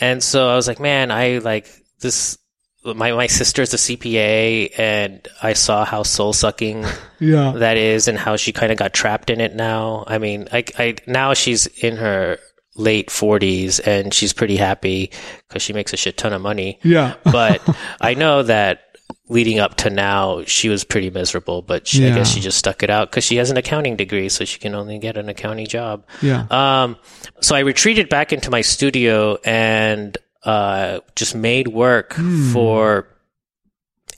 [0.00, 1.68] and so I was like, man, I like
[2.00, 2.36] this.
[2.84, 6.84] My my sister's a CPA, and I saw how soul sucking
[7.20, 7.52] Yeah.
[7.52, 9.54] that is, and how she kind of got trapped in it.
[9.54, 12.38] Now, I mean, I, I now she's in her
[12.74, 15.10] late forties, and she's pretty happy
[15.48, 16.78] because she makes a shit ton of money.
[16.82, 17.14] Yeah.
[17.24, 17.60] But
[18.00, 18.80] I know that
[19.28, 21.62] leading up to now, she was pretty miserable.
[21.62, 24.28] But she, I guess she just stuck it out because she has an accounting degree,
[24.28, 26.04] so she can only get an accounting job.
[26.22, 26.46] Yeah.
[26.50, 26.96] Um,
[27.40, 32.52] so I retreated back into my studio and uh, just made work Hmm.
[32.52, 33.06] for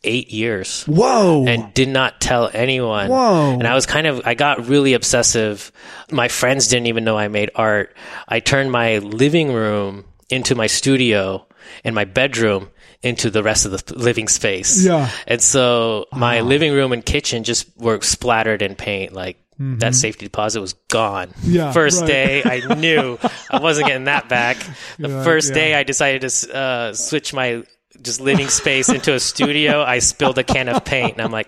[0.04, 1.44] eight years Whoa.
[1.46, 3.08] and did not tell anyone.
[3.08, 3.52] Whoa.
[3.52, 5.72] And I was kind of, I got really obsessive.
[6.10, 7.96] My friends didn't even know I made art.
[8.28, 11.46] I turned my living room into my studio
[11.82, 12.70] and my bedroom
[13.02, 14.84] into the rest of the living space.
[14.84, 15.10] Yeah.
[15.26, 19.12] And so my living room and kitchen just were splattered in paint.
[19.12, 21.28] Like that safety deposit was gone.
[21.28, 21.52] Mm-hmm.
[21.52, 22.06] Yeah, First right.
[22.06, 23.18] day, I knew
[23.50, 24.56] I wasn't getting that back.
[24.98, 25.54] The first yeah.
[25.54, 27.62] day, I decided to uh, switch my
[28.02, 29.82] just living space into a studio.
[29.82, 31.46] I spilled a can of paint, and I'm like,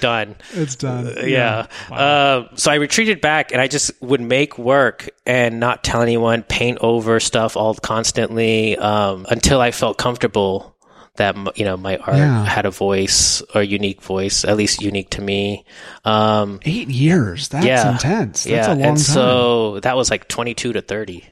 [0.00, 0.36] done.
[0.52, 1.14] it's done.
[1.28, 1.66] Yeah.
[1.90, 6.42] Uh, so I retreated back, and I just would make work and not tell anyone,
[6.42, 10.70] paint over stuff all constantly um, until I felt comfortable
[11.16, 12.44] that you know my art Yeah.
[12.44, 15.64] had a voice or unique voice, at least unique to me.
[16.04, 17.48] Um, Eight years.
[17.50, 18.42] That's yeah, intense.
[18.44, 18.98] That's yeah, a long and time.
[18.98, 21.24] so that was like 22 to 30.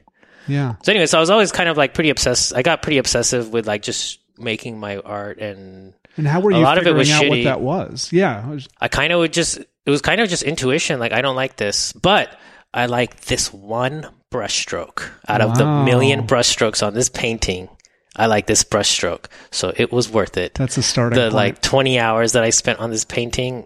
[0.47, 0.75] yeah.
[0.83, 2.55] So anyway, so I was always kind of like pretty obsessed.
[2.55, 6.57] I got pretty obsessive with like just making my art and And how were A
[6.57, 7.43] you lot of it figuring was out what shitty.
[7.45, 8.09] that was?
[8.11, 8.57] Yeah.
[8.81, 10.99] I kind of would just, it was kind of just intuition.
[10.99, 12.37] Like, I don't like this, but
[12.73, 15.85] I like this one brushstroke out of the Wow.
[15.85, 17.69] million brushstrokes on this painting.
[18.15, 19.25] I like this brushstroke.
[19.51, 20.53] So it was worth it.
[20.55, 23.65] That's a starting The point like 20 hours that I spent on this painting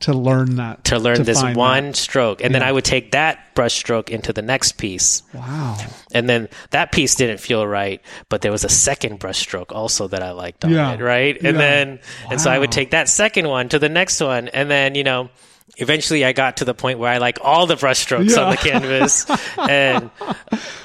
[0.00, 0.84] to learn that.
[0.84, 1.96] to learn this one that.
[1.96, 2.42] stroke.
[2.44, 5.22] And then I would take that brushstroke into the next piece.
[5.32, 5.76] Wow.
[6.12, 10.22] And then that piece didn't feel right, but there was a second brushstroke also that
[10.22, 10.92] I liked on Yeah.
[10.92, 11.34] it, right?
[11.36, 11.62] And Yeah.
[11.62, 11.98] then,
[12.30, 15.02] and so I would take that second one to the next one, and then you
[15.04, 15.30] know,
[15.78, 18.50] eventually I got to the point where I like all the brushstrokes on Yeah.
[18.50, 19.26] the canvas,
[19.58, 20.10] and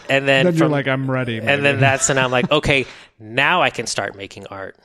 [0.10, 1.38] and then, Then you're from, like, I'm ready.
[1.40, 2.86] and then that's when I'm like, okay,
[3.20, 4.78] now I can start making art.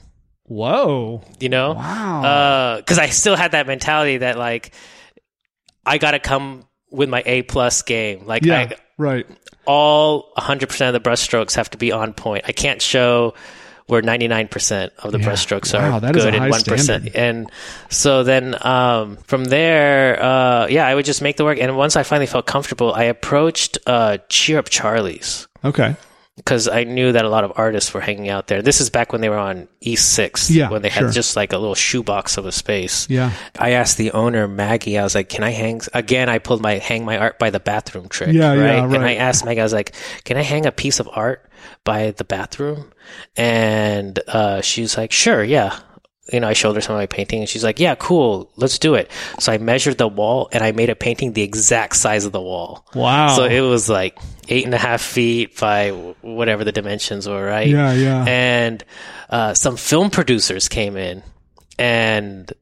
[0.47, 1.23] Whoa.
[1.41, 2.77] You know, Wow.
[2.79, 4.73] because I still had that mentality that like
[5.85, 8.69] I got to come with my A plus game, like yeah.
[8.71, 9.27] I, right.
[9.67, 12.45] all 100% of the brushstrokes have to be on point.
[12.49, 13.35] I can't show
[13.87, 15.27] where 99% of the Yeah.
[15.29, 16.79] brushstrokes Wow, are that is good a and 1%.
[16.81, 17.15] standard.
[17.15, 17.51] And
[17.89, 21.59] so then um, from there, uh, yeah, I would just make the work.
[21.61, 25.95] And once I finally felt comfortable, I approached uh, Cheer Up Charlie's Okay.
[26.37, 28.61] Because I knew that a lot of artists were hanging out there.
[28.63, 31.07] This is back when they were on East 6th, Yeah, when they sure.
[31.07, 33.09] had just like a little shoebox of a space.
[33.09, 33.33] Yeah.
[33.59, 36.75] I asked the owner, Maggie, I was like, can I hang, again, I pulled my
[36.75, 38.35] hang my art by the bathroom trick.
[38.35, 38.77] Yeah, right?
[38.77, 39.95] yeah, And I asked Maggie, I was like,
[40.25, 41.49] can I hang a piece of art
[41.85, 42.93] by the bathroom?
[43.37, 45.79] And, uh, she was like, sure, yeah.
[46.33, 48.79] You know, I showed her some of my painting and she's like, yeah, cool, let's
[48.81, 49.11] do it.
[49.39, 52.41] So I measured the wall and I made a painting the exact size of the
[52.41, 52.85] wall.
[52.95, 53.29] Wow.
[53.37, 57.69] So it was like eight and a half feet by whatever the dimensions were, right?
[57.69, 58.25] Yeah, yeah.
[58.27, 58.85] And
[59.31, 61.23] uh, some film producers came in
[61.79, 62.53] and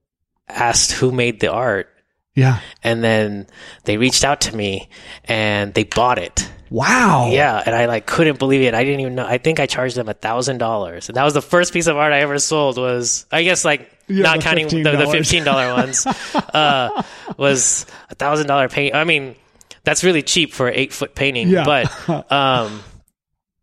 [0.49, 1.89] asked who made the art.
[2.35, 2.61] yeah.
[2.83, 3.47] And then
[3.85, 4.91] they reached out to me
[5.25, 6.51] and they bought it.
[6.75, 7.31] Wow.
[7.31, 7.63] Yeah.
[7.65, 8.75] And I like couldn't believe it.
[8.75, 9.25] I didn't even know.
[9.25, 11.09] I think I charged them a thousand dollars.
[11.09, 13.89] And that was the first piece of art I ever sold was, I guess like
[14.09, 15.45] Yeah, not the counting the, the $15.
[15.45, 16.07] $15 ones,
[16.53, 17.03] uh,
[17.37, 18.97] was a thousand dollar paint.
[18.97, 19.37] I mean,
[19.85, 21.65] that's really cheap for an eight foot painting, Yeah.
[21.65, 22.81] but, um,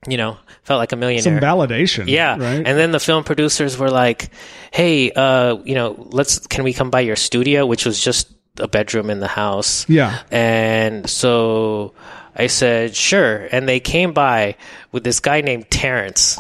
[0.08, 1.21] you know, felt like a millionaire.
[1.21, 2.08] Some validation.
[2.08, 2.38] Yeah.
[2.38, 2.65] Right.
[2.65, 4.30] And then the film producers were like,
[4.71, 8.67] "Hey, uh, you know, let's can we come by your studio, which was just a
[8.69, 10.24] bedroom in the house." yeah.
[10.32, 11.93] And so
[12.35, 14.55] I said, "Sure." And they came by
[14.91, 16.39] with this guy named Terrence,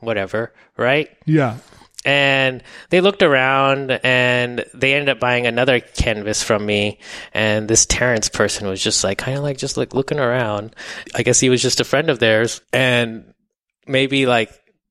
[0.00, 1.08] whatever, right?
[1.26, 1.58] Yeah.
[2.02, 6.98] and they looked around and they ended up buying another canvas from me
[7.34, 10.74] and this terrence person was just like kind of like just like looking around
[11.14, 13.34] i guess he was just a friend of theirs and
[13.86, 14.50] maybe like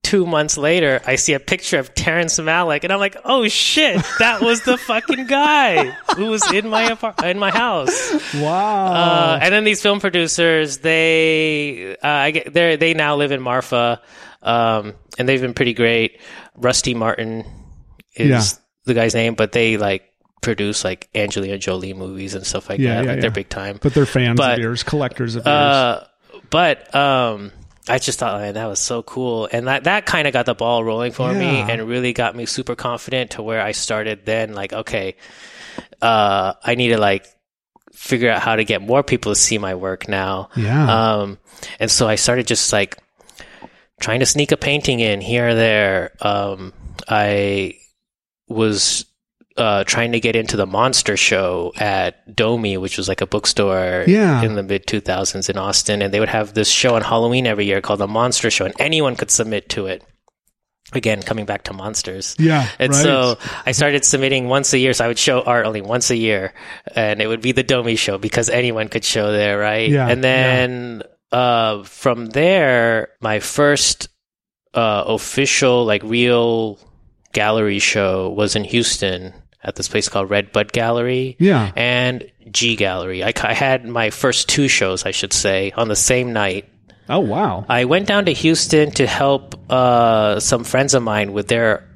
[0.10, 4.02] two months later i see a picture of terrence malick and i'm like oh shit
[4.18, 7.94] that was the fucking guy who was in my apart- in my house
[8.36, 8.86] Wow.
[8.88, 13.42] uh, and then these film producers, they uh, I get they they now live in
[13.42, 14.02] Marfa,
[14.42, 16.20] um, and they've been pretty great.
[16.56, 17.44] Rusty Martin
[18.16, 18.42] is Yeah.
[18.86, 20.04] the guy's name, but they like
[20.42, 23.04] produce like Angelina Jolie movies and stuff like Yeah, that.
[23.04, 23.22] yeah, like yeah.
[23.22, 23.80] they're big time.
[23.82, 25.54] but they're fans but- of yours, collectors of yours.
[25.56, 26.08] Uh,
[26.50, 27.52] but um,
[27.90, 30.54] I just thought, man, that was so cool, and that that kind of got the
[30.56, 34.26] ball rolling for me, and really got me super confident to where I started.
[34.26, 35.16] Then, like, okay,
[36.02, 37.26] uh, I need to like
[37.94, 40.50] figure out how to get more people to see my work now.
[40.56, 41.18] yeah.
[41.18, 41.38] Um,
[41.80, 42.98] and so I started just like
[44.00, 46.12] trying to sneak a painting in here or there.
[46.22, 46.74] Um,
[47.10, 47.76] I
[48.48, 49.06] was
[49.60, 54.06] uh, trying to get into the monster show at Domy, which was like a bookstore
[54.08, 54.42] Yeah.
[54.42, 56.02] in the mid 2000s in Austin.
[56.02, 58.74] And they would have this show on Halloween every year called the Monster Show, and
[58.80, 60.04] anyone could submit to it.
[60.92, 62.36] Again, coming back to monsters.
[62.40, 62.68] yeah.
[62.80, 63.04] And right.
[63.04, 64.94] so I started submitting once a year.
[64.94, 66.52] So I would show art only once a year,
[66.96, 69.88] and it would be the Domy show because anyone could show there, right?
[69.88, 74.10] Yeah, And then uh, from there, my first
[74.74, 76.80] uh, official, like real
[77.34, 81.72] gallery show was in Houston at this place called Redbud Gallery yeah.
[81.76, 83.24] and G Gallery.
[83.24, 86.70] I, I had my first two shows, I should say, on the same night.
[87.10, 87.66] Oh, wow.
[87.68, 91.90] I went down to Houston to help uh, some friends of mine with their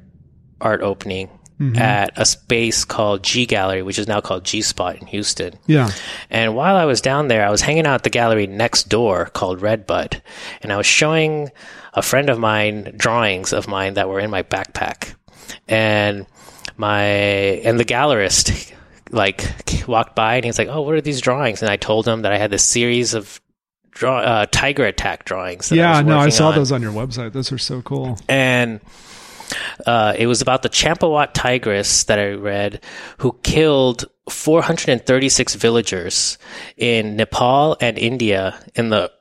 [0.60, 1.30] art opening
[1.76, 5.54] at a space called G Gallery, which is now called G Spot in Houston.
[5.66, 5.90] Yeah.
[6.28, 9.26] And while I was down there, I was hanging out at the gallery next door
[9.26, 10.20] called Redbud,
[10.62, 11.50] and I was showing
[11.94, 15.14] a friend of mine drawings of mine that were in my backpack,
[15.68, 16.26] and
[16.76, 18.72] my and the gallerist
[19.10, 19.42] like
[19.86, 22.32] walked by and he's like, "Oh, what are these drawings?" And I told him that
[22.32, 23.40] I had this series of
[23.90, 25.68] draw uh, tiger attack drawings.
[25.68, 25.96] That I Yeah.
[25.98, 27.32] was No, I saw on those on your website.
[27.32, 28.18] Those are so cool.
[28.28, 28.80] and
[29.86, 32.82] uh, it was about the Champawat tigress that I read,
[33.18, 36.38] who killed 436 villagers
[36.76, 39.12] in Nepal and India in the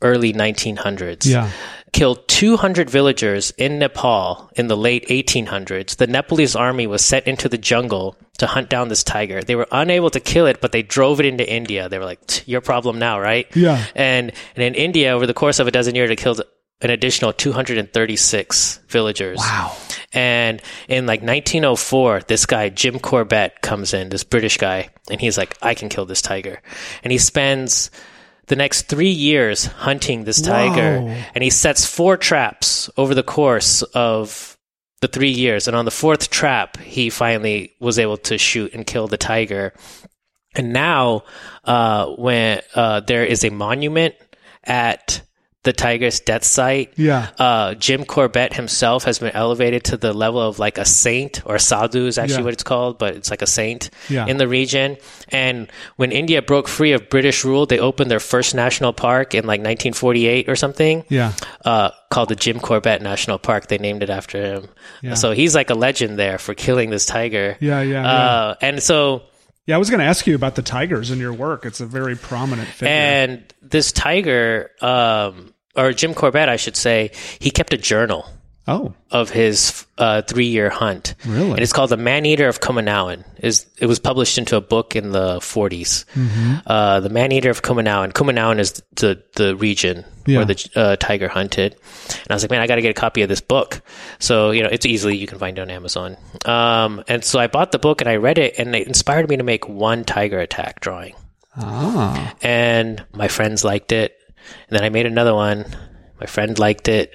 [0.00, 1.26] early 1900s.
[1.26, 1.50] Yeah.
[1.94, 5.94] Killed 200 villagers in Nepal in the late 1800s.
[5.96, 9.42] The Nepalese army was sent into the jungle to hunt down this tiger.
[9.42, 11.88] They were unable to kill it, but they drove it into India.
[11.88, 13.84] They were like, "Your problem now, right?" Yeah.
[13.94, 16.42] And and in India, over the course of a dozen years, it killed
[16.80, 19.38] an additional 236 villagers.
[19.38, 19.76] Wow.
[20.12, 25.38] And in like 1904, this guy, Jim Corbett, comes in, this British guy, and he's
[25.38, 26.60] like, I can kill this tiger.
[27.04, 27.90] And he spends
[28.46, 31.00] the next three years hunting this tiger.
[31.00, 31.22] Whoa.
[31.34, 34.56] And he sets four traps over the course of
[35.00, 35.68] the three years.
[35.68, 39.72] And on the fourth trap, he finally was able to shoot and kill the tiger.
[40.54, 41.24] And now,
[41.64, 44.14] uh, when uh, there is a monument
[44.62, 45.22] at
[45.64, 47.28] the tiger's death site, Yeah.
[47.38, 51.58] uh, Jim Corbett himself has been elevated to the level of like a saint or
[51.58, 52.44] sadhu is actually Yeah.
[52.44, 54.26] what it's called, but it's like a saint Yeah.
[54.26, 54.96] in the region.
[55.30, 59.46] And when India broke free of British rule, they opened their first national park in
[59.46, 61.04] like 1948 or something.
[61.08, 61.32] Yeah.
[61.64, 63.68] Uh, called the Jim Corbett National Park.
[63.68, 64.68] They named it after him.
[65.02, 65.14] Yeah.
[65.14, 67.56] So he's like a legend there for killing this tiger.
[67.60, 67.80] Yeah.
[67.80, 68.06] Yeah.
[68.06, 69.22] Uh, and so
[69.66, 69.76] yeah.
[69.76, 71.64] I was going to ask you about the tigers in your work.
[71.64, 72.92] It's a very prominent figure.
[72.92, 78.26] And this tiger, um, or Jim Corbett, I should say, he kept a journal
[78.66, 81.14] oh, of his uh, three-year hunt.
[81.26, 81.50] Really?
[81.50, 85.10] And it's called "The Man-Eater of Kumaon." Is it was published into a book in
[85.12, 86.04] the 40s.
[86.14, 86.54] Mm-hmm.
[86.66, 88.12] Uh, the Man-Eater of Kumaon.
[88.12, 90.38] Kumaon is the the region Yeah.
[90.38, 91.76] where the uh, tiger hunted.
[92.08, 93.82] And I was like, man, I got to get a copy of this book.
[94.18, 96.16] So you know, it's easily you can find it on Amazon.
[96.46, 99.36] Um, and so I bought the book and I read it, and it inspired me
[99.36, 101.14] to make one tiger attack drawing
[101.56, 104.16] ah, and my friends liked it.
[104.68, 105.64] And then I made another one.
[106.20, 107.12] My friend liked it.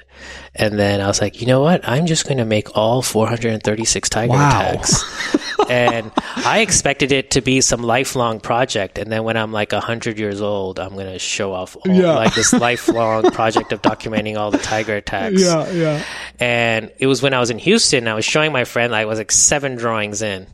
[0.55, 1.87] And then I was like, you know what?
[1.87, 4.59] I'm just going to make all 436 tiger Wow.
[4.59, 5.03] attacks.
[5.69, 8.97] and I expected it to be some lifelong project.
[8.97, 12.13] And then when I'm like 100 years old, I'm going to show off all, Yeah.
[12.15, 15.41] like this lifelong project of documenting all the tiger attacks.
[15.41, 16.03] yeah, yeah.
[16.39, 19.17] And it was when I was in Houston, I was showing my friend, I was
[19.17, 20.45] like seven drawings in.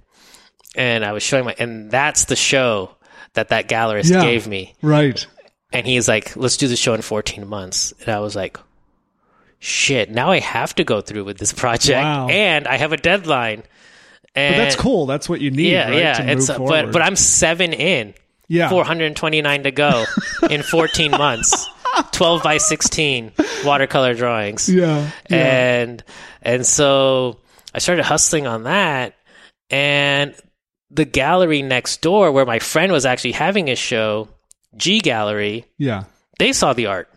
[0.75, 2.91] And I was showing my, and that's the show
[3.33, 4.21] that that gallerist Yeah.
[4.21, 5.25] gave me Right.
[5.71, 7.93] And he's like, let's do the show in 14 months.
[8.01, 8.57] And I was like,
[9.59, 12.27] shit, now I have to go through with this project Wow.
[12.29, 13.63] and I have a deadline.
[14.35, 15.05] And But that's cool.
[15.05, 15.97] That's what you need, Yeah, right?
[15.97, 16.13] yeah.
[16.15, 18.13] to It's but but I'm seven in.
[18.47, 18.69] yeah.
[18.69, 20.05] 429 to go
[20.49, 21.67] in 14 months.
[22.11, 23.31] 12 by 16
[23.63, 24.67] watercolor drawings.
[24.69, 25.09] Yeah.
[25.29, 25.37] yeah.
[25.81, 26.03] And
[26.41, 27.39] and so
[27.73, 29.15] I started hustling on that
[29.69, 30.35] and
[30.91, 34.27] the gallery next door where my friend was actually having a show,
[34.75, 36.05] G Gallery, yeah.
[36.39, 37.09] they saw the art.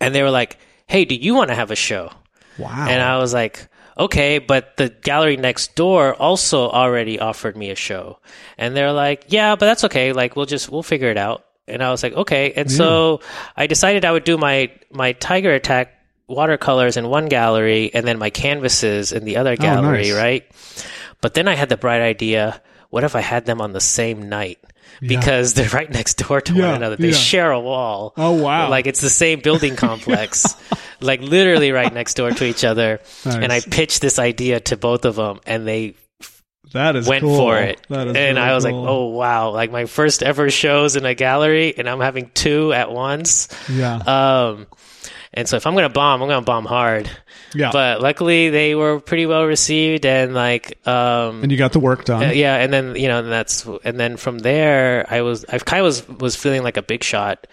[0.00, 2.10] And they were like, "Hey, do you want to have a show?"
[2.58, 2.86] Wow.
[2.88, 7.74] And I was like, okay, but the gallery next door also already offered me a
[7.74, 8.18] show.
[8.58, 10.12] And they're like, yeah, but that's okay.
[10.12, 11.44] Like, we'll just, we'll figure it out.
[11.68, 12.52] And I was like, okay.
[12.52, 13.20] And so
[13.56, 15.94] I decided I would do my, my Tiger Attack
[16.26, 20.12] watercolors in one gallery and then my canvases in the other oh, gallery, nice.
[20.12, 20.50] right?
[21.20, 22.60] But then I had the bright idea,
[22.92, 24.58] what if I had them on the same night?
[25.00, 26.96] Because they're right next door to Yeah, one another.
[26.96, 27.14] They yeah.
[27.14, 28.12] share a wall.
[28.18, 28.68] Oh, wow.
[28.68, 30.54] Like it's the same building complex,
[31.00, 33.00] like literally right next door to each other.
[33.24, 35.94] And I pitched this idea to both of them, and they
[36.72, 37.36] that is went cool.
[37.36, 37.80] for it.
[37.88, 38.80] That is and really I was cool.
[38.82, 39.50] like, oh wow!
[39.50, 43.48] Like my first ever shows in a gallery, and I'm having two at once.
[43.70, 43.96] yeah.
[43.96, 44.66] Um,
[45.32, 47.10] and so if I'm gonna bomb, I'm gonna bomb hard.
[47.54, 47.70] Yeah.
[47.72, 52.04] But luckily, they were pretty well received, and like, um, and you got the work
[52.04, 52.24] done.
[52.24, 55.58] uh, yeah, and then you know, and that's and then from there, I was I
[55.58, 57.46] kind of was was feeling like a big shot,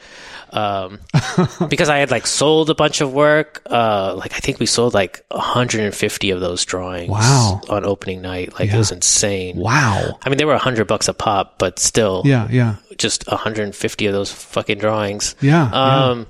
[0.52, 1.00] um,
[1.70, 3.62] because I had like sold a bunch of work.
[3.70, 7.10] Uh, like I think we sold like 150 of those drawings.
[7.10, 7.62] Wow.
[7.70, 8.76] On opening night, like Yeah.
[8.76, 9.58] it was insane.
[9.58, 10.18] Wow.
[10.24, 12.48] I mean, they were 100 bucks a pop, but still, Yeah.
[12.50, 12.76] Yeah.
[12.98, 15.36] just 150 of those fucking drawings.
[15.42, 15.70] Yeah.
[15.72, 16.24] yeah.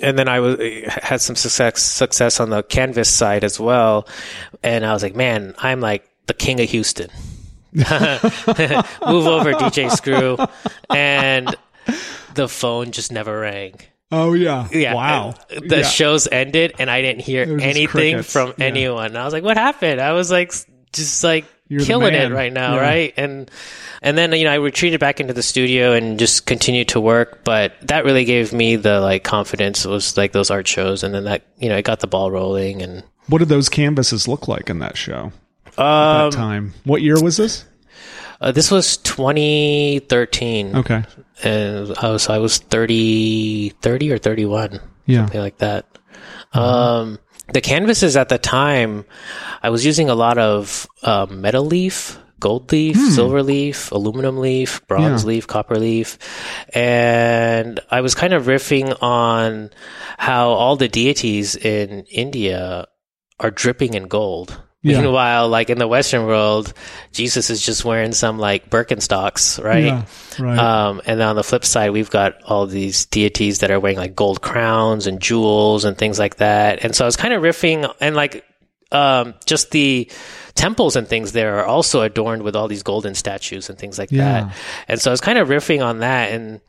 [0.00, 4.06] And then I was eh, had some success success on the canvas side as well,
[4.62, 7.08] and I was like, man, I'm like the king of Houston.
[7.72, 10.36] Move over, DJ Screw,
[10.90, 11.54] and
[12.34, 13.74] the phone just never rang.
[14.12, 14.68] Oh yeah.
[14.72, 15.34] Yeah, Wow.
[15.50, 15.82] and The Yeah.
[15.82, 18.64] shows ended, and I didn't hear anything from Yeah.
[18.66, 19.16] anyone.
[19.16, 20.52] I was like, "What happened?" I was like,
[20.92, 22.80] just like You're killing it right now, Yeah.
[22.80, 23.14] right?
[23.16, 23.50] And
[24.02, 27.42] and then you know I retreated back into the studio and just continued to work.
[27.44, 29.84] But that really gave me the like confidence.
[29.84, 32.30] It was like those art shows, and then that you know it got the ball
[32.30, 32.82] rolling.
[32.82, 35.32] And What did those canvases look like in that show?
[35.76, 36.74] um, That time.
[36.84, 37.64] What year was this?
[38.40, 41.02] uh, this was 2013, Okay.
[41.42, 44.80] and I was I was 30, 30 or 31.
[45.06, 45.20] Yeah.
[45.22, 45.86] something like that.
[46.52, 47.18] Um,
[47.52, 49.04] the canvases at the time,
[49.62, 54.86] I was using a lot of uh, metal leaf, gold leaf, silver leaf, aluminum leaf,
[54.86, 55.28] bronze Yeah.
[55.28, 56.18] leaf, copper leaf,
[56.74, 59.70] and I was kind of riffing on
[60.18, 62.86] how all the deities in India
[63.40, 64.60] are dripping in gold.
[64.86, 65.00] Yeah.
[65.00, 66.72] Meanwhile, like in the Western world,
[67.12, 69.84] Jesus is just wearing some like Birkenstocks, right?
[69.84, 70.04] Yeah.
[70.38, 70.58] Right.
[70.58, 73.98] Um, and then on the flip side, we've got all these deities that are wearing
[73.98, 76.84] like gold crowns and jewels and things like that.
[76.84, 78.44] And so I was kind of riffing and like,
[78.92, 80.08] um, just the
[80.54, 84.12] temples and things there are also adorned with all these golden statues and things like
[84.12, 84.42] Yeah.
[84.42, 84.56] that.
[84.86, 86.30] And so I was kind of riffing on that.
[86.30, 86.60] And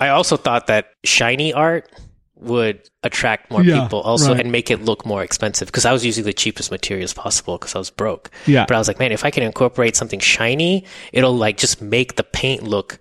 [0.00, 1.90] I also thought that shiny art
[2.36, 4.40] would attract more Yeah, people also right.
[4.40, 7.74] and make it look more expensive because I was using the cheapest materials possible because
[7.74, 8.30] I was broke.
[8.46, 8.66] Yeah.
[8.68, 12.16] But I was like, man, if I can incorporate something shiny, it'll like just make
[12.16, 12.98] the paint look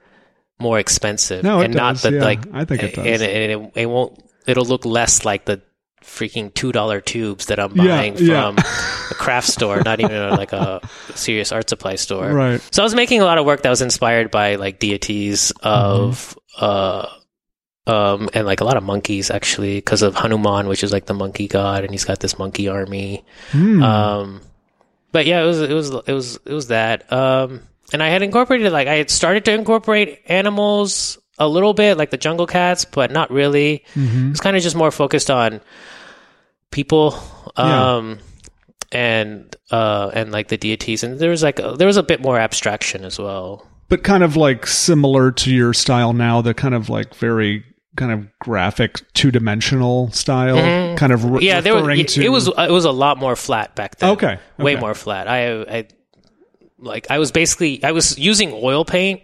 [0.57, 2.23] more expensive No, it and not does, the yeah.
[2.23, 2.39] like.
[2.53, 3.05] I think it does.
[3.05, 4.23] And, and it, it won't.
[4.47, 5.61] It'll look less like the
[6.01, 8.51] freaking two dollar tubes that I'm buying yeah.
[8.51, 12.31] from a craft store, not even a, like a serious art supply store.
[12.31, 12.61] Right.
[12.71, 16.37] So I was making a lot of work that was inspired by like deities of
[16.57, 17.07] uh
[17.87, 21.13] um and like a lot of monkeys actually because of Hanuman, which is like the
[21.13, 23.23] monkey god, and he's got this monkey army.
[23.51, 23.83] Hmm.
[23.83, 24.41] Um,
[25.11, 27.11] but yeah, it was it was it was it was that.
[27.11, 27.61] Um,
[27.93, 32.09] and I had incorporated like I had started to incorporate animals a little bit, like
[32.09, 33.83] the jungle cats, but not really.
[33.93, 34.27] Mm-hmm.
[34.27, 35.61] It was kind of just more focused on
[36.71, 37.17] people.
[37.57, 37.95] Yeah.
[37.95, 38.19] Um,
[38.91, 42.21] and uh, and like the deities, and there was like a, there was a bit
[42.21, 43.67] more abstraction as well.
[43.89, 47.63] but kind of like similar to your style now, the kind of like very
[47.95, 50.55] kind of graphic two dimensional style,
[50.97, 51.41] kind of re- Mm-hmm.
[51.41, 54.11] Yeah, there was, to it was it was a lot more flat back then.
[54.11, 55.27] Okay, way more flat.
[55.27, 55.87] I I
[56.77, 59.21] like I was basically I was using oil paint,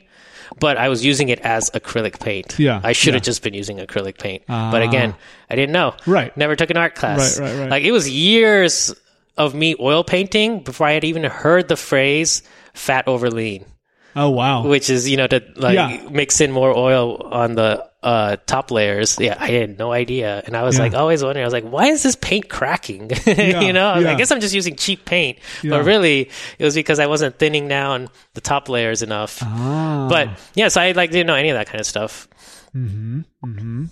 [0.59, 2.57] but I was using it as acrylic paint.
[2.59, 3.25] Yeah, I should have yeah.
[3.25, 4.71] just been using acrylic paint, Ah.
[4.71, 5.15] but again,
[5.49, 5.95] I didn't know.
[6.05, 6.35] Right.
[6.37, 7.39] Never took an art class.
[7.39, 7.69] Right, right, right.
[7.69, 8.93] Like it was years
[9.37, 12.43] of me oil painting before I had even heard the phrase
[12.73, 13.65] "fat over lean."
[14.15, 16.09] oh wow, which is you know to like Yeah.
[16.09, 19.17] mix in more oil on the uh, top layers.
[19.19, 20.83] Yeah, I had no idea, and I was Yeah.
[20.85, 21.43] like always wondering.
[21.43, 23.11] I was like, why is this paint cracking?
[23.25, 24.15] you know, I, was like.
[24.15, 25.71] I guess I'm just using cheap paint, Yeah.
[25.71, 29.39] but really it was because I wasn't thinning down the top layers enough.
[29.43, 32.27] ah, But yes, I like didn't know any of that kind of stuff.
[32.75, 33.21] Mm-hmm.
[33.45, 33.85] Mm-hmm.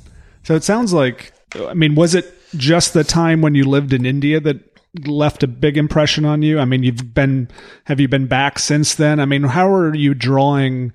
[0.43, 1.33] So it sounds like,
[1.67, 4.57] I mean, was it just the time when you lived in India that
[5.05, 6.57] left a big impression on you?
[6.59, 7.49] I mean, you've been,
[7.85, 9.19] have you been back since then?
[9.19, 10.93] I mean, how are you drawing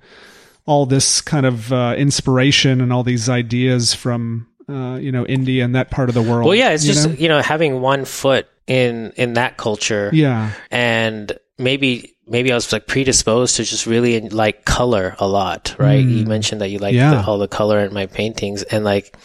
[0.65, 5.63] all this kind of uh, inspiration and all these ideas from, uh, you know, India
[5.63, 6.45] and that part of the world?
[6.45, 7.15] Well, yeah, it's you just know?
[7.15, 10.09] you know having one foot in in that culture.
[10.13, 15.75] yeah, and maybe maybe I was like predisposed to just really like color a lot,
[15.77, 16.03] right?
[16.03, 16.93] You mentioned that you like.
[16.95, 17.23] Yeah.
[17.27, 19.15] all the color in my paintings, and like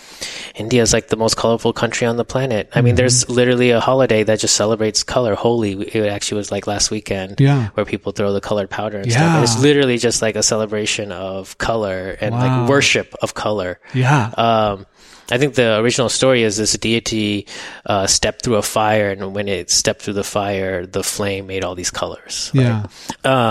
[0.55, 2.69] India is like the most colorful country on the planet.
[2.73, 2.85] I Mm-hmm.
[2.85, 5.35] mean, there's literally a holiday that just celebrates color.
[5.35, 7.69] Holi, it actually was like last weekend, Yeah.
[7.75, 9.17] where people throw the colored powder and Yeah.
[9.17, 9.35] stuff.
[9.35, 12.41] And it's literally just like a celebration of color and Wow.
[12.61, 13.79] like worship of color.
[13.95, 14.87] yeah, Um,
[15.31, 17.47] I think the original story is this deity
[17.87, 21.65] uh, stepped through a fire, and when it stepped through the fire, the flame made
[21.65, 22.51] all these colors.
[22.55, 22.63] right?
[22.65, 22.87] yeah,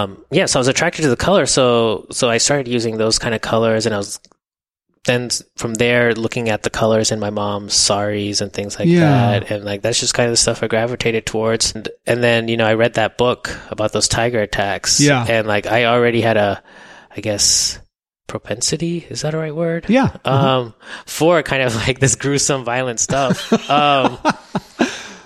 [0.02, 3.18] Um, yeah, so I was attracted to the color, so so I started using those
[3.20, 4.20] kind of colors, and I was
[5.06, 9.40] then from there looking at the colors in my mom's saris and things like Yeah.
[9.40, 11.74] that, and like that's just kind of the stuff I gravitated towards.
[11.74, 15.26] And, and then you know I read that book about those tiger attacks, Yeah.
[15.28, 16.62] and like I already had a,
[17.16, 17.80] I guess
[18.30, 19.86] propensity is that a right word?
[19.90, 20.16] yeah.
[20.24, 20.74] um,
[21.06, 23.52] for kind of like this gruesome, violent stuff.
[23.70, 24.18] Um,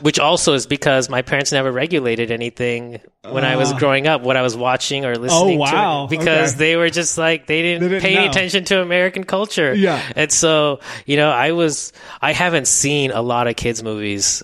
[0.02, 3.00] which also is because my parents never regulated anything
[3.30, 5.66] when I was growing up, what I was watching or listening Uh.
[5.66, 6.08] Oh, wow.
[6.08, 6.58] to, because Okay.
[6.60, 8.32] they were just like they didn't, They didn't pay any know.
[8.32, 9.74] attention to American culture.
[9.74, 10.02] Yeah.
[10.16, 14.44] and so you know, I was I haven't seen a lot of kids movies.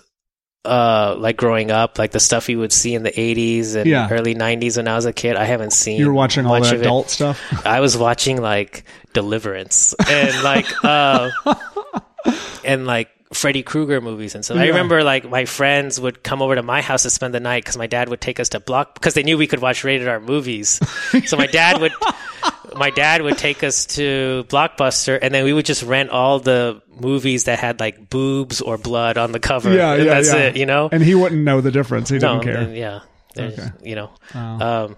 [0.66, 4.10] Uh, like growing up, like the stuff you would see in the '80s and Yeah.
[4.12, 5.98] early '90s when I was a kid, I haven't seen.
[6.00, 6.82] you were watching all the it.
[6.82, 7.40] adult stuff.
[7.66, 8.84] I was watching like
[9.14, 11.30] Deliverance and like uh
[12.66, 16.56] and like Freddy Krueger movies and so I remember like my friends would come over
[16.56, 18.96] to my house to spend the night because my dad would take us to block
[18.96, 20.80] because they knew we could watch rated R movies.
[21.26, 21.92] so my dad would
[22.76, 26.82] my dad would take us to Blockbuster and then we would just rent all the
[27.00, 29.74] movies that had like boobs or blood on the cover.
[29.74, 30.40] Yeah, and yeah, that's yeah.
[30.40, 30.90] it, you know?
[30.92, 32.10] And he wouldn't know the difference.
[32.10, 32.66] He no, didn't care.
[32.66, 33.00] then, yeah.
[33.38, 33.70] Okay.
[33.84, 34.86] You know, Wow.
[34.86, 34.96] um,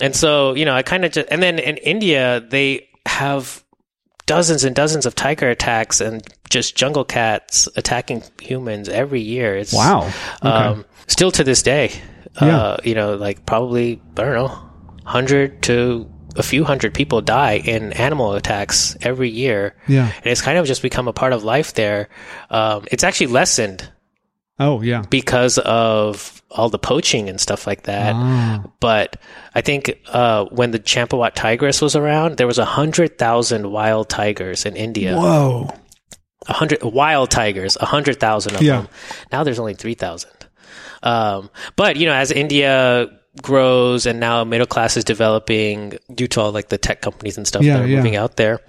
[0.00, 3.62] and so you know, I kind of just and then in India they have
[4.26, 9.56] dozens and dozens of tiger attacks and just jungle cats attacking humans every year.
[9.56, 10.10] It's wow.
[10.38, 10.48] Okay.
[10.48, 11.92] um, still to this day.
[12.40, 12.56] Yeah.
[12.56, 14.70] Uh, you know, like probably I don't know,
[15.04, 19.76] hundred to a few hundred people die in animal attacks every year.
[19.86, 20.10] yeah.
[20.16, 22.08] And it's kind of just become a part of life there.
[22.50, 23.88] Um, it's actually lessened
[24.58, 25.02] Oh, yeah.
[25.10, 28.14] because of all the poaching and stuff like that.
[28.14, 28.64] Ah.
[28.80, 29.16] But
[29.54, 34.08] I think uh, when the Champawat tigress was around, there was a hundred thousand wild
[34.08, 35.16] tigers in India.
[35.16, 35.70] Whoa.
[36.46, 38.82] A hundred wild tigers, a hundred thousand of Yeah.
[38.82, 38.88] them.
[39.32, 40.30] Now there's only three thousand.
[41.02, 43.08] Um, but you know, as India
[43.42, 47.46] grows and now middle class is developing due to all like the tech companies and
[47.46, 47.96] stuff Yeah, that are yeah.
[47.96, 48.60] moving out there,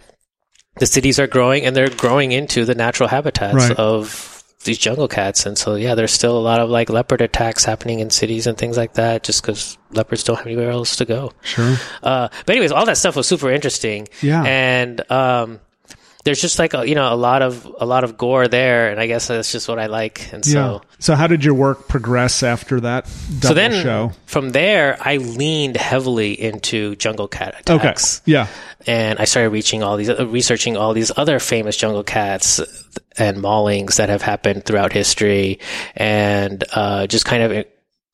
[0.79, 3.77] the cities are growing and they're growing into the natural habitats Right.
[3.77, 4.34] of
[4.65, 5.45] these jungle cats.
[5.45, 8.57] And so, yeah, there's still a lot of like leopard attacks happening in cities and
[8.57, 11.31] things like that just because leopards don't have anywhere else to go.
[11.41, 11.77] Sure.
[12.03, 14.07] Uh, but anyways, all that stuff was super interesting.
[14.21, 14.43] Yeah.
[14.43, 15.59] And, um,
[16.25, 18.99] there's just like a, you know a lot of a lot of gore there, and
[18.99, 20.33] I guess that's just what I like.
[20.33, 20.89] And so, yeah.
[20.97, 23.07] So how did your work progress after that
[23.43, 24.11] so then show?
[24.25, 27.75] from there, I leaned heavily into jungle cat Okay.
[27.75, 28.47] attacks, Yeah.
[28.87, 32.59] And I started reaching all these, uh, researching all these other famous jungle cats
[33.17, 35.59] and maulings that have happened throughout history,
[35.95, 37.65] and uh, just kind of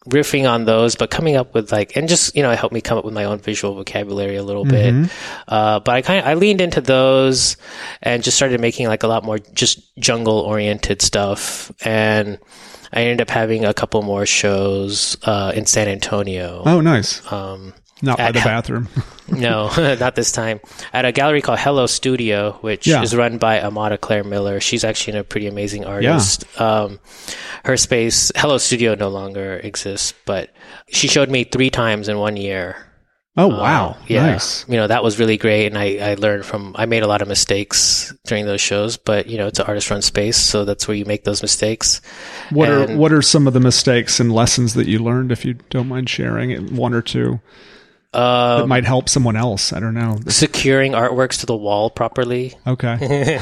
[0.09, 2.81] riffing on those, but coming up with like, and just you know, it helped me
[2.81, 5.01] come up with my own visual vocabulary a little Mm-hmm.
[5.03, 5.11] bit.
[5.47, 7.57] Uh, but I kind of I leaned into those
[8.01, 12.39] and just started making like a lot more just jungle oriented stuff, and
[12.93, 16.63] I ended up having a couple more shows uh, in San Antonio.
[16.65, 17.21] Oh, nice.
[17.31, 18.87] Um, Not by the bathroom.
[19.29, 20.59] no, not this time.
[20.91, 23.01] At a gallery called Hello Studio, which Yeah.
[23.03, 24.59] is run by Amada Claire Miller.
[24.59, 26.45] She's actually a pretty amazing artist.
[26.59, 26.99] Um,
[27.63, 30.49] her space, Hello Studio, no longer exists, but
[30.89, 32.87] she showed me three times in one year.
[33.37, 33.91] Oh, wow.
[33.91, 34.65] Uh, yeah, Nice.
[34.67, 36.75] you know that was really great, and I, I learned from.
[36.77, 40.01] I made a lot of mistakes during those shows, but you know it's an artist-run
[40.01, 42.01] space, so that's where you make those mistakes.
[42.49, 45.53] What are what are some of the mistakes and lessons that you learned, if you
[45.69, 47.39] don't mind sharing one or two
[48.13, 48.19] that
[48.63, 49.71] Um, might help someone else?
[49.73, 50.17] I don't know.
[50.27, 52.53] securing artworks to the wall properly.
[52.67, 52.97] Okay.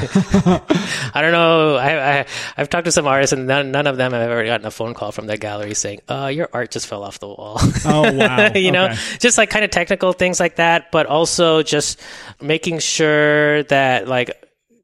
[1.12, 1.76] I don't know.
[1.76, 4.66] I, I I've talked to some artists, and none, none of them have ever gotten
[4.66, 7.58] a phone call from their gallery saying, "Uh, your art just fell off the wall."
[7.84, 8.52] Oh, wow.
[8.54, 12.00] you know, just like kind of technical things like that, but also just
[12.40, 14.30] making sure that like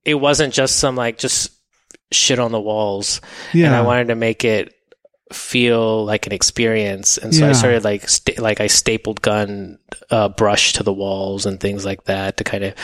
[0.04, 1.52] it wasn't just some like just
[2.12, 3.20] shit on the walls.
[3.52, 3.66] Yeah.
[3.66, 3.74] And.
[3.76, 4.72] I wanted to make it
[5.32, 7.18] feel like an experience.
[7.18, 9.78] And so I started like, sta- like I stapled gun,
[10.10, 12.74] uh, brush to the walls and things like that to kind of,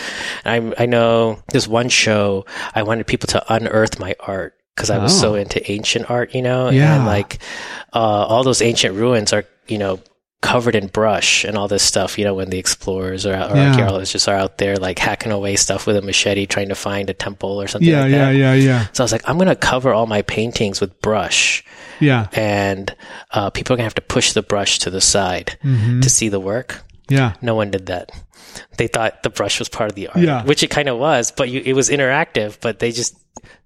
[0.44, 4.98] I, I know this one show, I wanted people to unearth my art because I
[4.98, 5.20] was Oh.
[5.20, 6.96] so into ancient art, you know, Yeah.
[6.96, 7.38] and like,
[7.92, 10.00] uh, all those ancient ruins are, you know,
[10.42, 13.70] covered in brush and all this stuff, you know, when the explorers or, or Yeah.
[13.70, 17.14] archaeologists are out there like hacking away stuff with a machete trying to find a
[17.14, 18.36] temple or something Yeah, like yeah, that.
[18.36, 21.64] yeah, yeah, So I was like, I'm going to cover all my paintings with brush
[22.00, 22.94] yeah, and
[23.30, 26.00] uh, people are going to have to push the brush to the side Mm-hmm.
[26.00, 26.82] to see the work.
[27.08, 27.34] yeah.
[27.40, 28.10] No one did that.
[28.76, 30.44] They thought the brush was part of the art, Yeah.
[30.44, 33.16] which it kind of was, but you, it was interactive, but they just,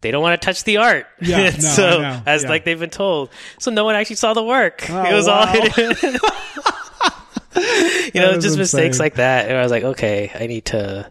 [0.00, 1.06] they don't want to touch the art.
[1.20, 2.48] Yeah, no, so as Yeah.
[2.48, 3.30] like they've been told.
[3.58, 4.84] So no one actually saw the work.
[4.88, 5.40] Oh, it was wow.
[5.40, 5.96] all hidden.
[8.14, 9.48] you know, just mistakes like that.
[9.48, 11.10] And I was like, okay, I need to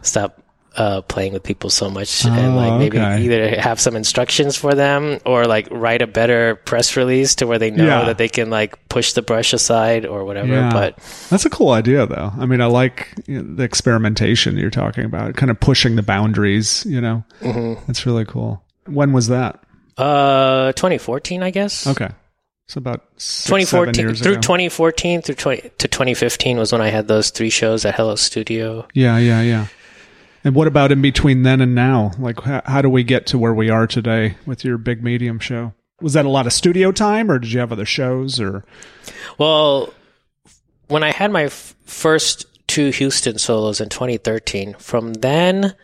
[0.00, 0.41] stop
[0.76, 3.22] uh, playing with people so much and Oh, like maybe okay.
[3.22, 7.58] either have some instructions for them or like write a better press release to where
[7.58, 8.04] they know Yeah.
[8.06, 10.48] that they can like push the brush aside or whatever.
[10.48, 10.70] Yeah.
[10.72, 10.98] But
[11.30, 12.32] That's a cool idea, though.
[12.38, 16.02] I mean, I like you know, the experimentation you're talking about, kind of pushing the
[16.02, 16.86] boundaries.
[16.86, 17.82] You know, Mm-hmm.
[17.86, 18.62] that's really cool.
[18.86, 19.62] When was that?
[19.98, 21.86] uh, 2014, I guess.
[21.86, 22.08] Okay,
[22.66, 24.40] so about six, seven 2014 years through ago.
[24.40, 28.86] 2014 through 20 to 2015 was when I had those three shows at Hello Studio.
[28.94, 29.66] Yeah, yeah, yeah.
[30.44, 32.12] And what about in between then and now?
[32.18, 35.38] Like, how, how do we get to where we are today with your big medium
[35.38, 35.72] show?
[36.00, 38.40] Was that a lot of studio time, or did you have other shows?
[38.40, 38.64] Or
[39.38, 39.94] Well,
[40.88, 45.76] when I had my f- first two Houston solos in 2013, from then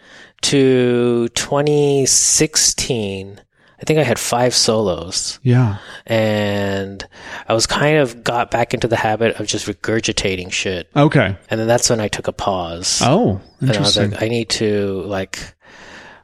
[0.43, 3.41] to 2016,
[3.81, 5.39] I think I had five solos.
[5.43, 5.77] yeah,
[6.07, 7.07] And
[7.49, 10.91] I was kind of got back into the habit of just regurgitating shit.
[10.97, 11.37] okay.
[11.51, 13.01] And then that's when I took a pause.
[13.05, 14.11] Oh, and I was interesting.
[14.13, 15.55] like, I need to like,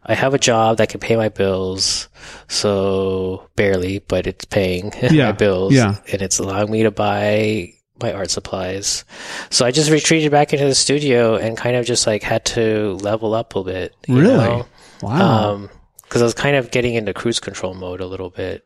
[0.04, 2.08] I have a job that can pay my bills,
[2.48, 5.96] so barely, but it's paying Yeah, my bills, yeah.
[6.12, 9.04] and it's allowing me to buy my art supplies.
[9.50, 12.94] So I just retreated back into the studio and kind of just like had to
[13.00, 13.94] level up a bit.
[14.08, 14.34] you Really?
[14.36, 14.66] know?
[15.02, 15.52] wow.
[15.52, 15.70] Um,
[16.14, 18.64] because I was kind of getting into cruise control mode a little bit.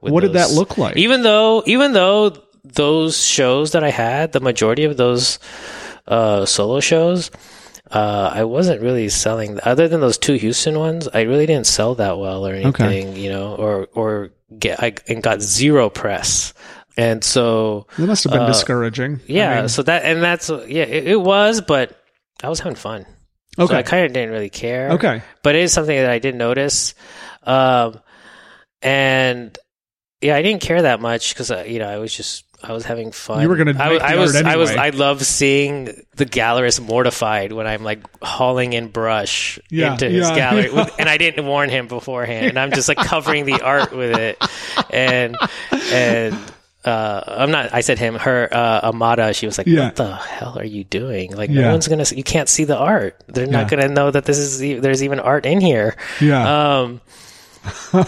[0.00, 0.96] with what did that look like?
[0.96, 2.30] even though even though
[2.64, 5.38] those shows that I had, the majority of those
[6.08, 7.30] uh, solo shows,
[7.92, 9.60] uh, I wasn't really selling.
[9.62, 13.30] Other than those two Houston ones, I really didn't sell that well or anything, you
[13.30, 16.54] know, or or get I and got zero press,
[16.96, 19.16] and so that must have been uh, discouraging.
[19.16, 21.96] I yeah, mean, so that and that's yeah, it, it was, but
[22.42, 23.06] I was having fun.
[23.60, 23.78] So okay.
[23.78, 25.22] I kind of didn't really care okay.
[25.42, 26.94] but it is something that I did notice.
[27.42, 28.00] Um,
[28.82, 29.56] and
[30.22, 33.12] yeah, I didn't care that much because you know I was just I was having
[33.12, 33.42] fun.
[33.42, 34.70] You were gonna I, I was art I was.
[34.70, 35.86] I love seeing
[36.16, 40.74] the gallerist mortified when I'm like hauling in brush Yeah, into his yeah, gallery, yeah.
[40.84, 44.16] with, and I didn't warn him beforehand, and I'm just like covering the art with
[44.16, 44.42] it,
[44.90, 45.36] and
[45.92, 46.38] and.
[46.84, 47.74] Uh, I'm not.
[47.74, 48.14] I said him.
[48.14, 49.34] Her uh, Amada.
[49.34, 49.86] She was like, Yeah.
[49.86, 51.32] "What the hell are you doing?
[51.36, 51.62] Like, Yeah.
[51.62, 52.04] no one's gonna.
[52.10, 53.22] You can't see the art.
[53.28, 53.76] They're not Yeah.
[53.78, 54.58] gonna know that this is.
[54.80, 56.78] There's even art in here." Yeah.
[56.80, 57.00] Um,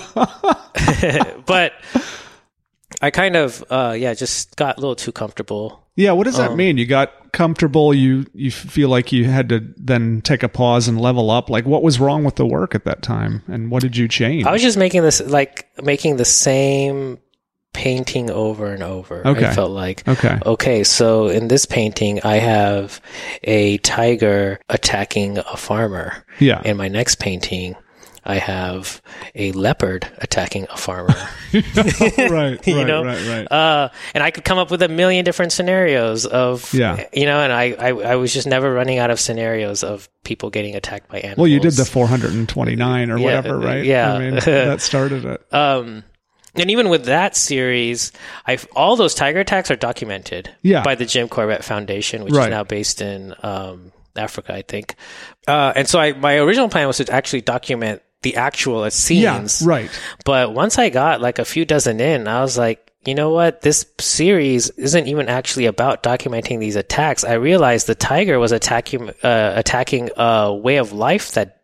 [1.47, 1.73] but
[3.01, 5.87] I kind of, uh, yeah, just got a little too comfortable.
[5.97, 6.13] yeah.
[6.13, 6.79] What does um, that mean?
[6.79, 7.93] You got comfortable.
[7.93, 11.51] You you feel like you had to then take a pause and level up.
[11.51, 14.47] Like, what was wrong with the work at that time, and what did you change?
[14.47, 17.19] I was just making this, like, making the same
[17.73, 19.27] painting over and over.
[19.27, 19.47] Okay.
[19.47, 20.39] I felt like, okay.
[20.45, 23.01] okay, so in this painting, I have
[23.43, 26.25] a tiger attacking a farmer.
[26.39, 26.61] Yeah.
[26.65, 27.75] In my next painting,
[28.25, 29.03] I have
[29.35, 31.15] a leopard attacking a farmer.
[31.53, 31.65] right.
[32.67, 33.05] you right, know?
[33.05, 33.27] Right.
[33.27, 33.51] Right.
[33.51, 37.05] uh, and I could come up with a million different scenarios of, Yeah.
[37.13, 40.51] you know, and I, I, I was just never running out of scenarios of people
[40.51, 41.39] getting attacked by animals.
[41.39, 43.85] well, you did the 429 or Yeah, whatever, right?
[43.85, 44.13] yeah.
[44.13, 45.53] I mean, that started it.
[45.53, 46.05] um,
[46.55, 48.13] and even with that series,
[48.47, 50.83] I all those tiger attacks are documented Yeah.
[50.83, 52.45] by the Jim Corbett Foundation, which Right.
[52.49, 54.95] is now based in um, Africa, I think.
[55.49, 59.63] Uh, and so I, my original plan was to actually document the actual scenes.
[59.63, 59.69] Yeah.
[59.69, 59.91] Right.
[60.25, 63.63] But once I got like a few dozen in, I was like, you know what?
[63.63, 67.25] This series isn't even actually about documenting these attacks.
[67.25, 71.63] I realized the tiger was attacking uh, attacking a way of life that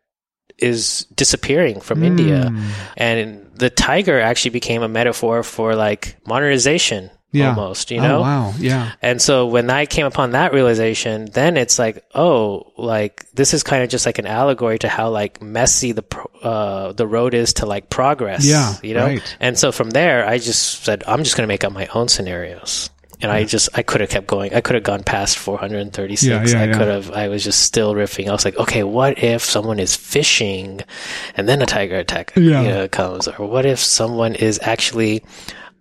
[0.59, 2.68] is disappearing from India, Hmm.
[2.97, 7.51] and the tiger actually became a metaphor for like modernization, Yeah.
[7.51, 7.91] almost.
[7.91, 8.55] You know, Oh, wow.
[8.59, 8.93] Yeah.
[9.03, 13.63] and so when I came upon that realization, then it's like, oh, like this is
[13.63, 16.05] kind of just like an allegory to how like messy the
[16.43, 18.47] uh, the road is to like progress.
[18.47, 19.07] Yeah, you know.
[19.07, 19.37] right.
[19.41, 22.09] And so from there, I just said I'm just going to make up my own
[22.09, 22.91] scenarios.
[23.21, 24.55] And I just I could have kept going.
[24.55, 26.23] I could have gone past 436.
[26.23, 26.79] Yeah, yeah, I yeah.
[26.79, 27.11] could have.
[27.11, 28.29] I was just still riffing.
[28.29, 30.83] I was like, okay, what if someone is fishing,
[31.37, 35.25] and then a tiger attack you know, comes, or what if someone is actually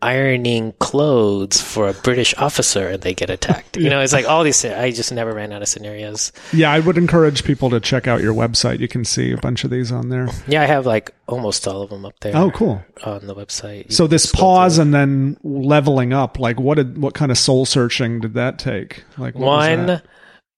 [0.01, 3.77] ironing clothes for a British officer and they get attacked.
[3.77, 4.63] You know, it's like all these.
[4.63, 6.31] I just never ran out of scenarios.
[6.53, 8.79] Yeah, I would encourage people to check out your website.
[8.79, 10.27] You can see a bunch of these on there.
[10.47, 12.35] Yeah, I have like almost all of them up there.
[12.35, 12.83] Oh, cool.
[13.03, 13.91] On the website.
[13.91, 18.19] So this pause and then leveling up, like what did what kind of soul searching
[18.19, 19.03] did that take?
[19.17, 20.05] Like what was one that?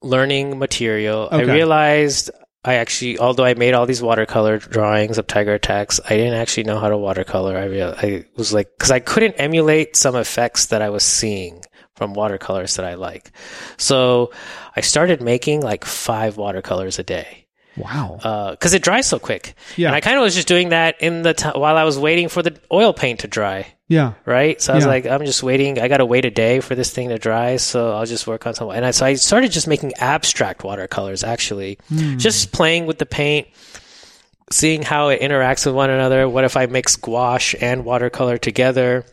[0.01, 1.29] learning material.
[1.31, 2.31] I realized
[2.63, 6.65] I actually, although I made all these watercolor drawings of tiger attacks, I didn't actually
[6.65, 7.57] know how to watercolor.
[7.57, 11.61] I I was like, because I couldn't emulate some effects that I was seeing
[11.95, 13.31] from watercolors that I like.
[13.77, 14.31] So
[14.75, 17.38] I started making like five watercolors a day
[17.79, 18.51] Wow.
[18.51, 19.55] because it dries so quick.
[19.77, 19.87] Yeah.
[19.87, 22.27] And I kind of was just doing that in the t- while I was waiting
[22.29, 24.13] for the oil paint to dry yeah.
[24.23, 24.61] right?
[24.61, 24.89] So I was Yeah.
[24.91, 25.79] like, I'm just waiting.
[25.79, 28.45] I got to wait a day for this thing to dry, so I'll just work
[28.45, 28.69] on some.
[28.69, 31.79] And I, so I started just making abstract watercolors, actually,
[32.17, 33.47] just playing with the paint,
[34.51, 36.29] seeing how it interacts with one another.
[36.29, 39.05] What if I mix gouache and watercolor together?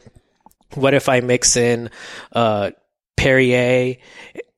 [0.75, 1.89] What if I mix in
[2.33, 2.73] uh,
[3.17, 3.97] Perrier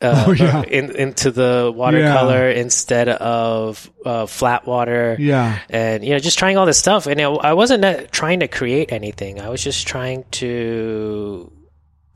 [0.01, 0.63] uh, Oh, yeah.
[0.69, 5.17] in, into the watercolor instead of uh, flat water?
[5.19, 5.59] Yeah.
[5.69, 8.49] and you know just trying all this stuff and it, i wasn't uh, trying to
[8.49, 11.51] create anything i was just trying to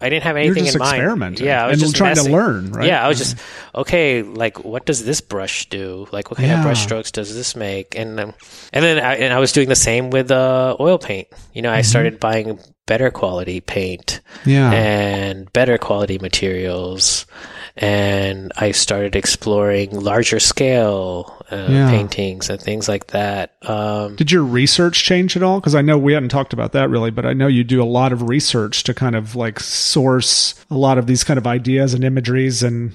[0.01, 1.47] i didn't have anything in mind experimenting.
[1.47, 2.31] yeah i was just trying messing.
[2.33, 2.87] to learn, right?
[2.87, 3.37] yeah i was just
[3.75, 6.63] okay like what does this brush do like what kind of Yeah.
[6.63, 8.35] brush strokes does this make and um,
[8.73, 11.71] and then I, and I was doing the same with uh, oil paint you know
[11.71, 11.79] Mm-hmm.
[11.79, 14.71] i started buying better quality paint Yeah.
[14.73, 17.27] and better quality materials
[17.77, 21.91] and I started exploring larger scale uh, Yeah.
[21.91, 23.55] paintings and things like that.
[23.63, 25.61] Um, Did your research change at all?
[25.61, 27.85] Because I know we hadn't talked about that really, but I know you do a
[27.85, 31.95] lot of research to kind of like source a lot of these kind of ideas
[31.95, 32.93] and imageries and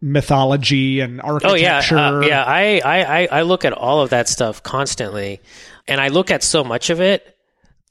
[0.00, 1.96] mythology and architecture.
[1.98, 2.44] Oh yeah, uh, yeah.
[2.44, 5.40] I, I I look at all of that stuff constantly,
[5.86, 7.36] and I look at so much of it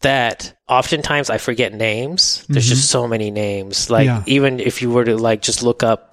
[0.02, 2.46] that oftentimes I forget names.
[2.48, 3.90] There's just so many names.
[3.90, 4.24] Like Mm-hmm.
[4.30, 4.34] Yeah.
[4.36, 6.07] even if you were to like just look up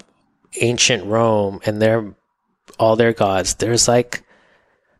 [0.60, 2.14] ancient Rome and their
[2.78, 4.22] all their gods, there's like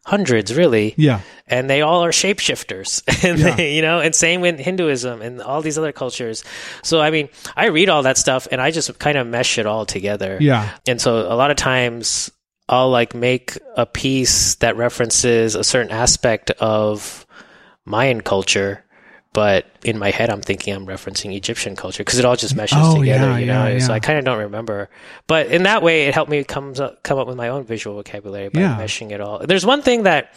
[0.06, 0.94] hundreds really.
[0.98, 1.20] Yeah.
[1.46, 3.54] and they all are shapeshifters and Yeah.
[3.56, 6.44] they, you know and same with hinduism and all these other cultures
[6.82, 9.64] so i mean i read all that stuff and i just kind of mesh it
[9.64, 10.68] all together Yeah.
[10.86, 12.30] and so a lot of times
[12.68, 17.24] i'll like make a piece that references a certain aspect of
[17.86, 18.83] mayan culture
[19.34, 22.78] but in my head i'm thinking i'm referencing egyptian culture because it all just meshes
[22.80, 24.88] Oh, together yeah, you know yeah, so i kind of don't remember
[25.26, 27.96] but in that way it helped me comes up, come up with my own visual
[27.96, 28.78] vocabulary by Yeah.
[28.78, 30.32] meshing it all there's one thing that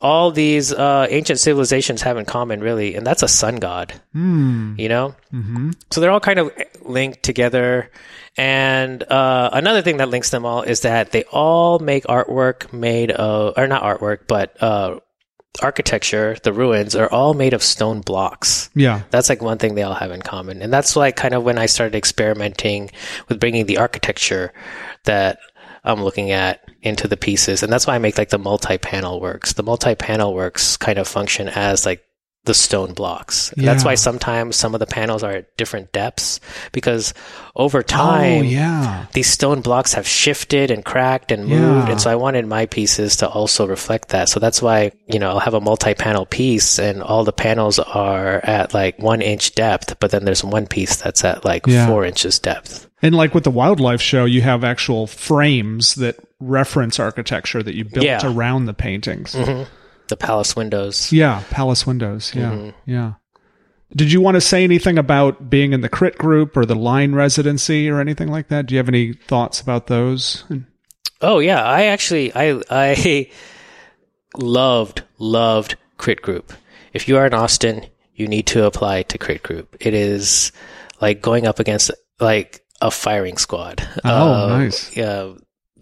[0.00, 3.92] all these uh, ancient civilizations have in common, really, and that's a sun god.
[4.12, 4.74] Hmm.
[4.76, 5.72] You know, mm-hmm.
[5.92, 6.50] so they're all kind of
[6.80, 7.88] linked together.
[8.36, 13.12] And uh, another thing that links them all is that they all make artwork made
[13.12, 14.98] of, or not artwork, but uh,
[15.60, 16.36] architecture.
[16.42, 18.70] The ruins are all made of stone blocks.
[18.74, 19.02] Yeah.
[19.10, 20.62] That's like one thing they all have in common.
[20.62, 22.90] And that's like kind of when I started experimenting
[23.28, 24.52] with bringing the architecture
[25.04, 25.38] that
[25.84, 27.62] I'm looking at into the pieces.
[27.62, 29.52] And that's why I make like the multi panel works.
[29.52, 32.04] The multi panel works kind of function as like
[32.44, 33.52] the stone blocks.
[33.52, 36.40] And That's why sometimes some of the panels are at different depths
[36.72, 37.14] because
[37.54, 39.06] over oh, time, oh, yeah.
[39.12, 41.86] these stone blocks have shifted and cracked and moved.
[41.86, 41.92] Yeah.
[41.92, 44.28] And so I wanted my pieces to also reflect that.
[44.28, 47.78] So that's why, you know, I'll have a multi panel piece and all the panels
[47.78, 51.86] are at like one inch depth, but then there's one piece that's at like Yeah.
[51.86, 52.88] four inches depth.
[53.02, 57.84] And like with the wildlife show, you have actual frames that reference architecture that you
[57.84, 58.20] built Yeah.
[58.24, 59.34] around the paintings.
[59.34, 59.62] Mm-hmm.
[60.12, 61.10] The palace windows.
[61.10, 62.34] Yeah, palace windows.
[62.34, 62.90] Yeah, Mm-hmm.
[62.90, 63.12] yeah.
[63.96, 67.14] Did you want to say anything about being in the crit group or the line
[67.14, 68.66] residency or anything like that?
[68.66, 70.44] Do you have any thoughts about those?
[71.22, 73.30] Oh yeah, I actually I I
[74.36, 76.52] loved loved Crit Group.
[76.92, 79.76] If you are in Austin, you need to apply to Crit Group.
[79.80, 80.52] It is
[81.00, 81.90] like going up against
[82.20, 83.86] like a firing squad.
[84.04, 84.94] Oh, Uh, nice.
[84.96, 85.32] Yeah.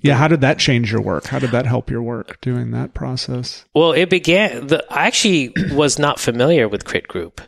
[0.02, 1.26] Yeah, how did that change your work?
[1.26, 3.64] How did that help your work doing that process?
[3.74, 4.66] Well, it began.
[4.68, 7.40] The, I actually was not familiar with Crit Group,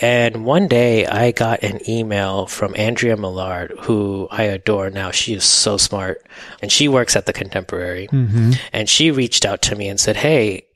[0.00, 5.10] and one day I got an email from Andrea Mellard, who I adore now.
[5.10, 6.24] She is so smart,
[6.62, 8.08] and she works at the Contemporary.
[8.08, 8.52] Mm-hmm.
[8.72, 10.66] and she reached out to me and said, "Hey,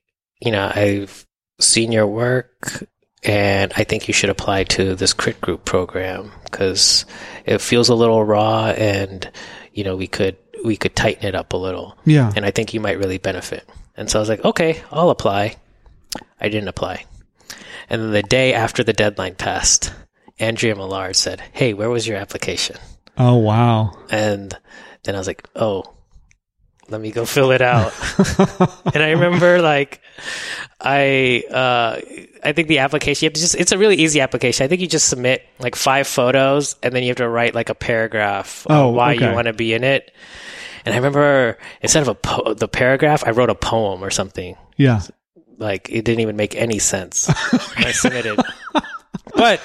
[0.41, 1.27] you know, I've
[1.61, 2.85] seen your work,
[3.23, 7.05] and I think you should apply to this Crit Group program because
[7.47, 9.31] it feels a little raw, and
[9.73, 12.33] you know, we could we could tighten it up a little, Yeah.
[12.37, 15.57] and I think you might really benefit." And so I was like, "Okay, I'll apply."
[16.41, 17.05] I didn't apply,
[17.89, 19.93] and then the day after the deadline passed,
[20.39, 22.77] Andrea Mellard said, "Hey, where was your application?"
[23.19, 23.93] Oh, wow.
[24.11, 24.57] And
[25.05, 25.85] then I was like, "Oh."
[26.91, 27.93] Let me go fill it out.
[28.95, 30.01] and I remember like
[30.81, 32.01] I uh,
[32.43, 34.65] I think the application you have to just it's a really easy application.
[34.65, 37.69] I think you just submit like five photos and then you have to write like
[37.69, 39.29] a paragraph on Oh, why okay.
[39.29, 40.11] you want to be in it.
[40.85, 44.57] And I remember instead of a po- the paragraph, I wrote a poem or something.
[44.77, 45.03] Yeah.
[45.59, 47.29] Like it didn't even make any sense.
[47.77, 48.41] I submitted,
[49.35, 49.61] but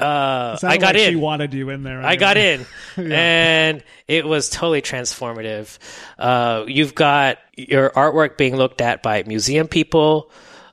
[0.00, 2.02] uh, I got like She wanted you in there.
[2.02, 2.66] I got anyway.
[2.96, 5.78] in, and it was totally transformative.
[6.18, 10.32] Uh, you've got your artwork being looked at by museum people,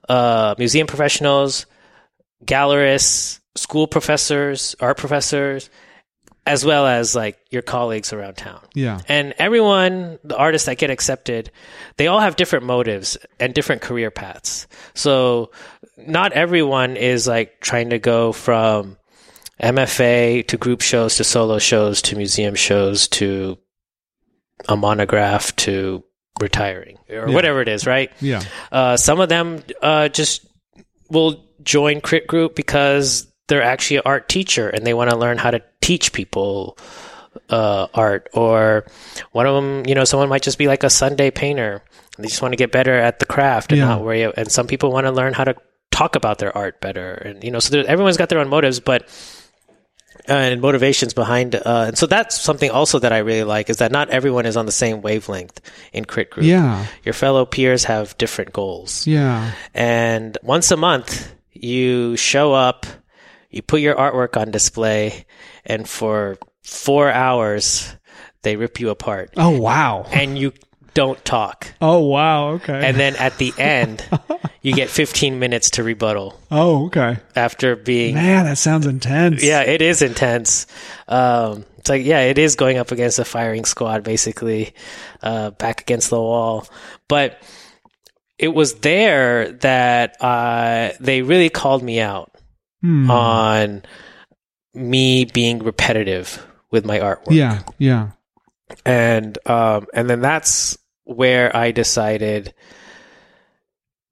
[0.09, 1.67] uh, museum professionals,
[2.45, 5.69] gallerists, school professors, art professors,
[6.47, 8.61] as well as like your colleagues around town.
[8.73, 8.99] Yeah.
[9.07, 11.51] And everyone, the artists that get accepted,
[11.97, 14.67] they all have different motives and different career paths.
[14.95, 15.51] So
[15.97, 18.97] not everyone is like trying to go from
[19.61, 23.57] MFA to group shows to solo shows to museum shows to
[24.67, 26.03] a monograph to
[26.39, 27.35] retiring or Yeah.
[27.35, 28.11] whatever it is, right?
[28.21, 28.41] Yeah.
[28.71, 30.45] Uh, some of them uh, just
[31.09, 35.37] will join Crit Group because they're actually an art teacher and they want to learn
[35.37, 36.77] how to teach people
[37.49, 38.29] uh, art.
[38.33, 38.85] Or
[39.31, 41.83] one of them, you know, someone might just be like a Sunday painter.
[42.17, 43.85] They just want to get better at the craft and Yeah.
[43.85, 44.23] not worry.
[44.23, 45.55] And some people want to learn how to
[45.91, 47.13] talk about their art better.
[47.13, 49.07] And you know, so everyone's got their own motives, but
[50.29, 51.55] uh, and motivations behind.
[51.55, 54.57] Uh, and so that's something also that I really like is that not everyone is
[54.57, 55.59] on the same wavelength
[55.93, 56.45] in Crit Group.
[56.45, 56.85] Yeah.
[57.03, 59.07] Your fellow peers have different goals.
[59.07, 59.51] Yeah.
[59.73, 62.85] And once a month, you show up,
[63.49, 65.25] you put your artwork on display,
[65.65, 67.95] and for four hours,
[68.43, 69.33] they rip you apart.
[69.37, 70.05] Oh wow.
[70.11, 70.53] And you
[70.93, 71.73] don't talk.
[71.81, 72.49] Oh wow.
[72.53, 72.87] Okay.
[72.87, 74.05] And then at the end,
[74.61, 77.17] you get 15 minutes to rebuttal oh okay.
[77.35, 78.15] after being.
[78.15, 79.43] Man, that sounds intense.
[79.43, 80.67] Yeah, it is intense.
[81.07, 84.73] Um, it's like, yeah, it is going up against a firing squad, basically,
[85.23, 86.67] uh, back against the wall.
[87.07, 87.41] But
[88.37, 92.27] it was there that uh, they really called me out
[92.83, 93.11] Hmm.
[93.11, 93.83] on
[94.73, 97.29] me being repetitive with my artwork.
[97.31, 97.61] yeah.
[97.77, 98.11] Yeah.
[98.85, 102.53] and um, and then that's where I decided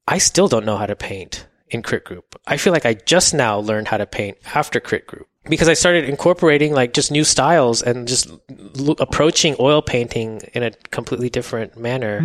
[0.08, 2.40] I still don't know how to paint in Crit Group.
[2.48, 5.74] I feel like I just now learned how to paint after Crit Group because I
[5.74, 8.30] started incorporating like just new styles and just
[8.76, 12.20] lo- approaching oil painting in a completely different manner.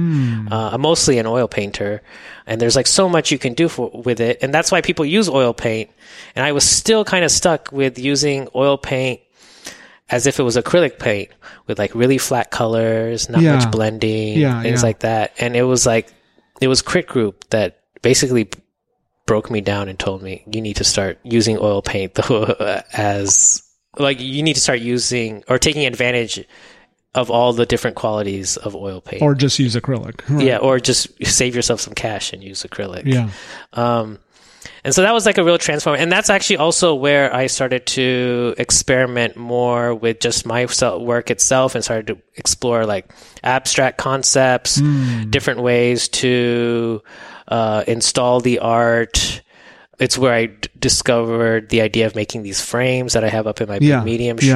[0.51, 2.03] Uh, I'm mostly an oil painter,
[2.47, 5.05] and there's like so much you can do for, with it, and that's why people
[5.05, 5.91] use oil paint.
[6.35, 9.21] And I was still kind of stuck with using oil paint
[10.15, 11.29] as if it was acrylic paint
[11.67, 13.57] with like really flat colors, not Yeah.
[13.57, 14.87] much blending, Yeah, things yeah.
[14.87, 15.33] like that.
[15.39, 16.07] And it was like
[16.61, 18.49] it was Crit Group that basically
[19.27, 22.19] broke me down and told me you need to start using oil paint
[22.93, 23.63] as
[23.99, 26.45] like you need to start using or taking advantage
[27.15, 29.23] of all the different qualities of oil paint.
[29.23, 30.21] Or just use acrylic.
[30.43, 33.05] yeah, or just save yourself some cash and use acrylic.
[33.07, 33.31] Yeah.
[33.73, 34.19] Um,
[34.85, 35.97] and so that was like a real transform.
[35.99, 40.67] And that's actually also where I started to experiment more with just my
[40.99, 43.11] work itself and started to explore like
[43.43, 44.81] abstract concepts,
[45.31, 47.03] different ways to
[47.49, 49.43] uh, install the art.
[50.01, 53.61] It's where I d- discovered the idea of making these frames that I have up
[53.61, 54.55] in my Yeah, medium yeah.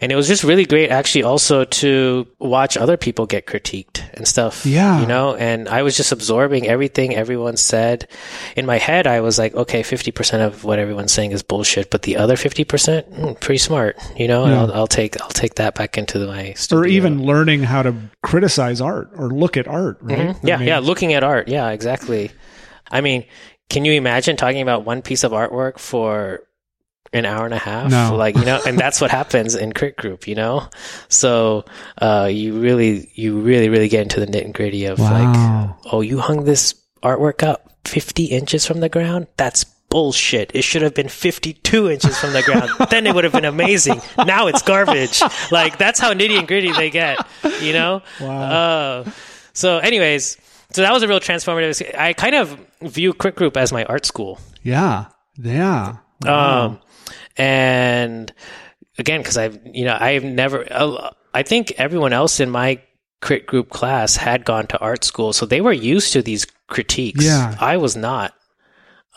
[0.00, 4.26] And it was just really great actually also to watch other people get critiqued and
[4.26, 4.64] stuff.
[4.64, 5.00] Yeah.
[5.00, 8.08] You know, and I was just absorbing everything everyone said.
[8.56, 12.02] In my head, I was like, okay, 50% of what everyone's saying is bullshit, but
[12.02, 14.62] the other 50%, mm, pretty smart, you know, and Yeah.
[14.62, 16.82] I'll, I'll take, I'll take that back into my studio.
[16.82, 20.18] Or even learning how to criticize art or look at art, right?
[20.18, 20.46] Mm-hmm.
[20.46, 21.48] Yeah, mean, yeah, looking at art.
[21.48, 22.30] Yeah, exactly.
[22.90, 23.26] I mean,
[23.68, 26.40] can you imagine talking about one piece of artwork for
[27.12, 27.90] an hour and a half?
[27.90, 28.14] No.
[28.16, 30.68] Like, you know, and that's what happens in Crit Group, you know?
[31.08, 31.64] So,
[32.00, 35.76] uh, you really, you really, really get into the nitty and gritty of Wow.
[35.82, 39.26] like, oh, you hung this artwork up 50 inches from the ground?
[39.36, 40.52] That's bullshit.
[40.54, 42.70] It should have been 52 inches from the ground.
[42.90, 44.00] then it would have been amazing.
[44.24, 45.20] Now it's garbage.
[45.50, 47.18] Like, that's how nitty and gritty they get,
[47.60, 48.02] you know?
[48.20, 48.40] Wow.
[48.50, 49.10] Uh,
[49.52, 50.36] so, anyways,
[50.70, 51.92] so that was a real transformative.
[51.98, 54.38] I kind of view Crit Group as my art school.
[54.62, 55.06] yeah.
[55.42, 55.96] Yeah.
[56.26, 56.78] Um,
[57.40, 58.32] and
[58.98, 60.66] again, because I've, you know, I've never,
[61.32, 62.80] I think everyone else in my
[63.22, 67.24] Crit Group class had gone to art school, so they were used to these critiques.
[67.24, 67.54] Yeah.
[67.60, 68.34] I was not.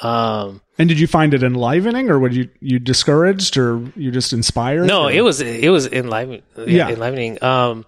[0.01, 4.33] Um, And did you find it enlivening or were you you discouraged or you just
[4.33, 4.87] inspired?
[4.87, 6.89] No, or- it was it was enliven, Yeah.
[6.89, 7.41] enlivening.
[7.43, 7.85] Um,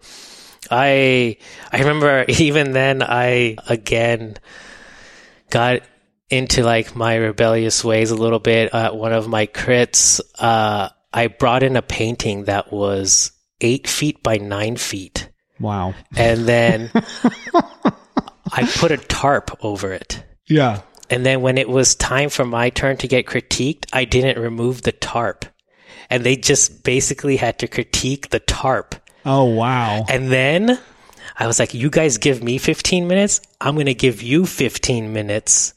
[0.70, 1.38] I
[1.72, 4.38] I remember even then I again
[5.50, 5.82] got
[6.30, 8.74] into like my rebellious ways a little bit.
[8.74, 14.22] At one of my crits, uh, I brought in a painting that was eight feet
[14.24, 15.94] by nine feet, Wow.
[16.16, 16.92] and then
[18.52, 20.24] I put a tarp over it.
[20.48, 20.82] Yeah.
[21.10, 24.82] And then when it was time for my turn to get critiqued, I didn't remove
[24.82, 25.46] the tarp.
[26.10, 28.96] And they just basically had to critique the tarp.
[29.26, 30.06] Oh wow.
[30.10, 30.80] And then
[31.38, 33.42] I was like, you guys give me 15 minutes.
[33.60, 35.74] I'm going to give you 15 minutes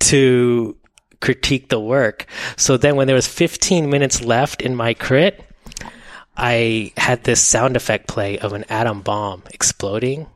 [0.00, 0.76] to
[1.20, 2.26] critique the work.
[2.56, 5.44] So then when there was 15 minutes left in my crit,
[6.36, 10.26] I had this sound effect play of an atom bomb exploding.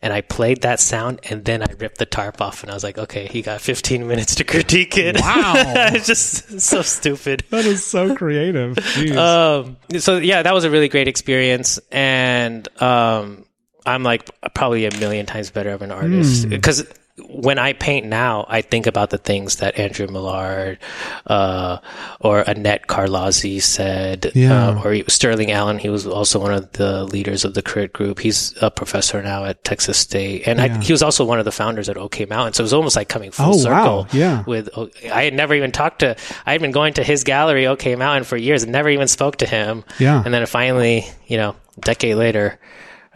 [0.00, 2.84] And I played that sound and then I ripped the tarp off and I was
[2.84, 5.18] like, okay, he got 15 minutes to critique it.
[5.20, 5.54] Wow.
[5.92, 7.42] it's just so stupid.
[7.50, 8.78] That is so creative.
[9.16, 13.44] Um, so yeah, that was a really great experience, and um,
[13.84, 16.50] I'm like probably a million times better of an artist Hmm.
[16.50, 16.84] because
[17.28, 20.78] when I paint now, I think about the things that Andrea Mellard
[21.26, 21.76] uh,
[22.20, 24.68] or Annette Carlozzi said, Yeah.
[24.70, 25.78] uh, or Sterling Allen.
[25.78, 28.18] He was also one of the leaders of the crit group.
[28.18, 31.52] He's a professor now at Texas State, and I, he was also one of the
[31.52, 32.54] founders at OK Mountain.
[32.54, 34.06] So it was almost like coming full Oh, circle wow.
[34.12, 34.42] Yeah.
[34.46, 34.70] with
[35.12, 38.24] I had never even talked to I had been going to his gallery OK Mountain
[38.24, 39.84] for years and never even spoke to him.
[39.98, 40.22] Yeah.
[40.24, 42.58] And then finally, you know, a decade later,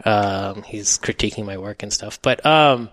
[0.05, 2.21] um, he's critiquing my work and stuff.
[2.21, 2.89] But um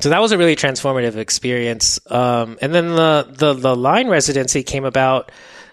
[0.00, 2.00] so that was a really transformative experience.
[2.10, 5.30] Um and then the the the line residency came about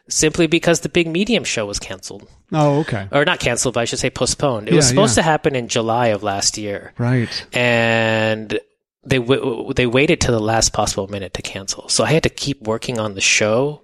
[0.10, 2.28] simply because the big medium show was canceled.
[2.54, 3.08] oh okay.
[3.12, 4.70] Or not canceled, but I should say postponed.
[4.70, 5.24] It was supposed yeah.
[5.24, 7.46] to happen in July of last year Right.
[7.54, 8.60] and
[9.06, 11.88] they w- they waited to the last possible minute to cancel.
[11.90, 13.82] So I had to keep working on the show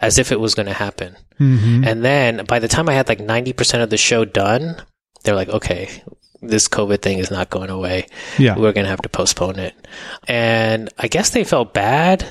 [0.00, 1.16] as if it was going to happen.
[1.40, 1.84] Mm-hmm.
[1.84, 4.76] And then by the time I had like 90% of the show done,
[5.24, 6.02] they're like, okay,
[6.40, 8.06] this COVID thing is not going away.
[8.38, 8.56] Yeah.
[8.56, 9.74] We're going to have to postpone it.
[10.26, 12.24] And I guess they felt bad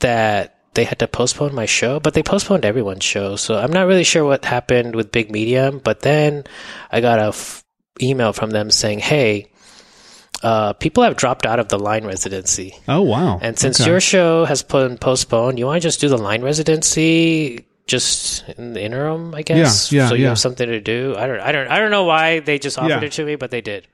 [0.00, 3.36] that they had to postpone my show, but they postponed everyone's show.
[3.36, 6.44] So I'm not really sure what happened with Big Medium, but then
[6.90, 7.62] I got a f-
[8.00, 9.52] email from them saying, hey,
[10.42, 12.74] uh, people have dropped out of the line residency.
[12.88, 13.38] Oh wow.
[13.42, 13.90] And since Okay.
[13.90, 18.72] your show has been postponed, you want to just do the line residency just in
[18.72, 19.92] the interim, I guess.
[19.92, 20.28] Yeah, yeah, So you yeah.
[20.30, 21.14] have something to do.
[21.16, 23.04] I don't, I don't, I don't know why they just offered Yeah.
[23.04, 23.86] it to me, but they did.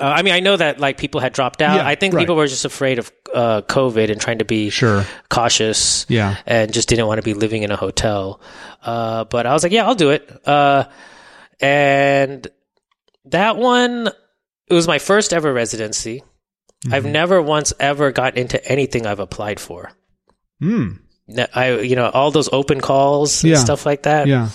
[0.00, 1.76] Uh, I mean, I know that like people had dropped out.
[1.76, 2.20] Yeah, I think right.
[2.22, 5.04] people were just afraid of uh, COVID and trying to be Sure.
[5.28, 6.04] cautious.
[6.08, 6.36] Yeah.
[6.46, 8.40] and just didn't want to be living in a hotel.
[8.82, 10.28] Uh, but I was like, yeah, I'll do it.
[10.46, 10.84] Uh,
[11.60, 12.46] and
[13.26, 14.08] that one,
[14.68, 16.20] it was my first ever residency.
[16.20, 16.94] Mm-hmm.
[16.94, 19.92] I've never once ever got into anything I've applied for.
[20.62, 21.00] Mm.
[21.54, 23.58] I, you know, all those open calls and Yeah.
[23.58, 24.26] stuff like that.
[24.26, 24.50] Yeah.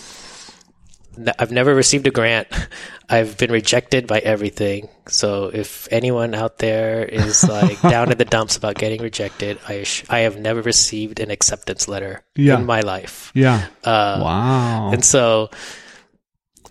[1.37, 2.47] I've never received a grant.
[3.09, 4.87] I've been rejected by everything.
[5.09, 9.81] So if anyone out there is like down in the dumps about getting rejected, I
[9.81, 12.57] ass- I have never received an acceptance letter Yeah.
[12.59, 13.31] in my life.
[13.33, 13.65] Yeah.
[13.83, 14.91] Uh, wow.
[14.93, 15.49] And so,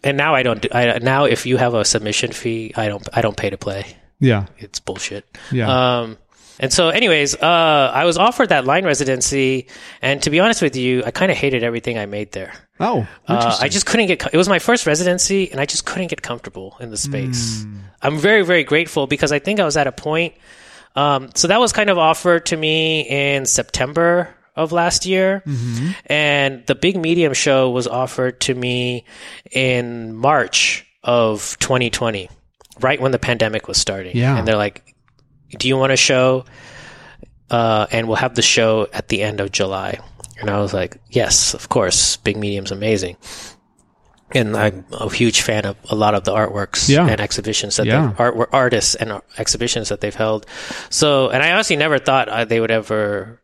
[0.04, 0.68] and now I don't do.
[0.72, 3.06] I now if you have a submission fee, I don't.
[3.12, 3.96] I don't pay to play.
[4.20, 4.46] Yeah.
[4.58, 5.26] It's bullshit.
[5.50, 5.68] Yeah.
[6.00, 6.18] Um,
[6.60, 9.66] and so, anyways, uh, I was offered that line residency,
[10.02, 12.52] and to be honest with you, I kind of hated everything I made there.
[12.80, 13.06] oh.
[13.26, 13.56] Uh.
[13.60, 14.18] I just couldn't get.
[14.20, 17.62] co- It was my first residency, and I just couldn't get comfortable in the space.
[17.62, 17.76] Hmm.
[18.02, 20.34] I'm very, very grateful because I think I was at a point.
[20.96, 25.90] Um, so that was kind of offered to me in September of last year, Mm-hmm.
[26.06, 29.04] and the big medium show was offered to me
[29.52, 32.28] in March of 2020,
[32.80, 34.16] right when the pandemic was starting.
[34.16, 34.36] Yeah.
[34.36, 34.94] and they're like,
[35.56, 36.44] "Do you want a show?"
[37.50, 39.98] Uh, and we'll have the show at the end of July.
[40.40, 42.16] And I was like, yes, of course.
[42.18, 43.16] Big Medium's amazing.
[44.32, 47.06] And I'm a huge fan of a lot of the artworks Yeah.
[47.08, 48.08] and exhibitions that Yeah.
[48.08, 50.44] they've art artists and exhibitions that they've held.
[50.90, 53.40] So, and I honestly never thought uh, they would ever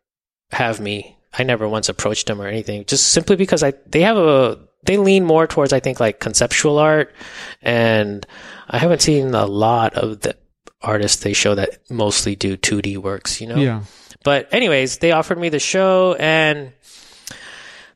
[0.52, 1.16] have me.
[1.36, 4.98] I never once approached them or anything, just simply because I they have a they
[4.98, 7.12] lean more towards I think like conceptual art,
[7.62, 8.24] and
[8.68, 10.36] I haven't seen a lot of the
[10.85, 13.41] artists they show that mostly do 2D works.
[13.41, 13.82] You know, yeah.
[14.22, 16.72] but anyways, they offered me the show and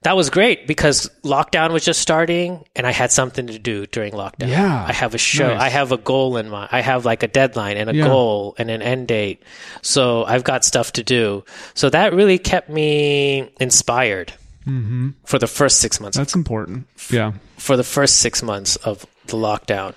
[0.02, 4.12] that was great because lockdown was just starting and I had something to do during
[4.12, 4.48] lockdown.
[4.48, 4.84] Yeah.
[4.86, 5.48] I have a show.
[5.48, 5.60] Nice.
[5.60, 6.68] I have a goal in mind.
[6.70, 8.06] I have like a deadline and a Yeah.
[8.06, 9.42] goal and an end date.
[9.82, 11.44] So I've got stuff to do.
[11.74, 14.32] So that really kept me inspired
[14.66, 15.10] Mm-hmm.
[15.24, 16.86] for the first six months That's important.
[17.10, 17.32] Yeah.
[17.56, 19.94] for the first six months of the lockdown.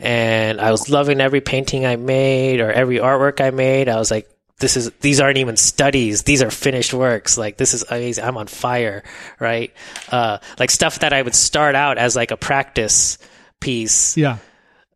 [0.00, 3.88] And I was loving every painting I made or every artwork I made.
[3.88, 6.22] I was like, this is, these aren't even studies.
[6.22, 7.36] These are finished works.
[7.38, 8.24] Like, this is amazing.
[8.24, 9.02] I'm on fire,
[9.40, 9.72] right?
[10.10, 13.18] Uh, like stuff that I would start out as like a practice
[13.60, 14.16] piece.
[14.16, 14.38] Yeah.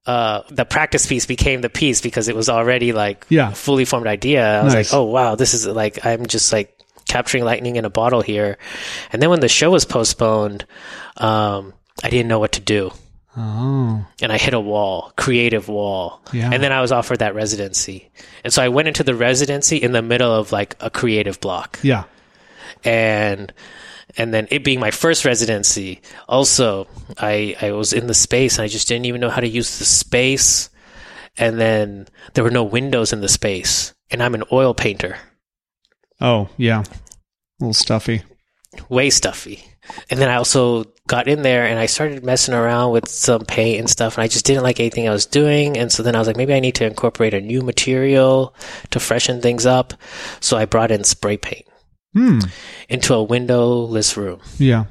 [0.07, 3.51] Uh, the practice piece became the piece because it was already like Yeah.
[3.51, 4.61] a fully formed idea.
[4.61, 4.93] I was Nice.
[4.93, 6.75] like, oh wow, this is like, I'm just like
[7.07, 8.59] capturing lightning in a bottle here.
[9.13, 10.65] And then when the show was postponed,
[11.19, 12.91] um, I didn't know what to do.
[13.37, 14.05] Oh.
[14.21, 16.21] and I hit a wall, creative wall.
[16.33, 16.51] Yeah.
[16.53, 18.11] And then I was offered that residency.
[18.43, 21.79] And so I went into the residency in the middle of like a creative block.
[21.83, 22.05] Yeah.
[22.85, 23.53] And
[24.17, 28.65] and then it being my first residency, also I I was in the space and
[28.65, 30.71] I just didn't even know how to use the space.
[31.37, 33.95] And then there were no windows in the space.
[34.11, 35.17] And I'm an oil painter.
[36.21, 36.81] Oh, yeah.
[36.81, 36.85] A
[37.61, 38.23] little stuffy.
[38.89, 39.65] way stuffy.
[40.11, 43.81] And then I also got in there and I started messing around with some paint
[43.81, 45.77] and stuff, and I just didn't like anything I was doing.
[45.77, 48.55] And so then I was like, maybe I need to incorporate a new material
[48.91, 49.95] to freshen things up.
[50.41, 51.67] So I brought in spray paint
[52.15, 52.39] Hmm.
[52.89, 54.85] into a windowless room, Yeah.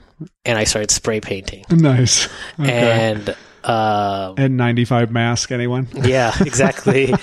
[0.46, 1.64] and I started spray painting.
[1.72, 2.28] Nice.
[2.60, 2.72] Okay.
[2.72, 3.30] And
[3.64, 5.88] um, N95 mask, anyone?
[5.94, 7.14] Yeah, exactly.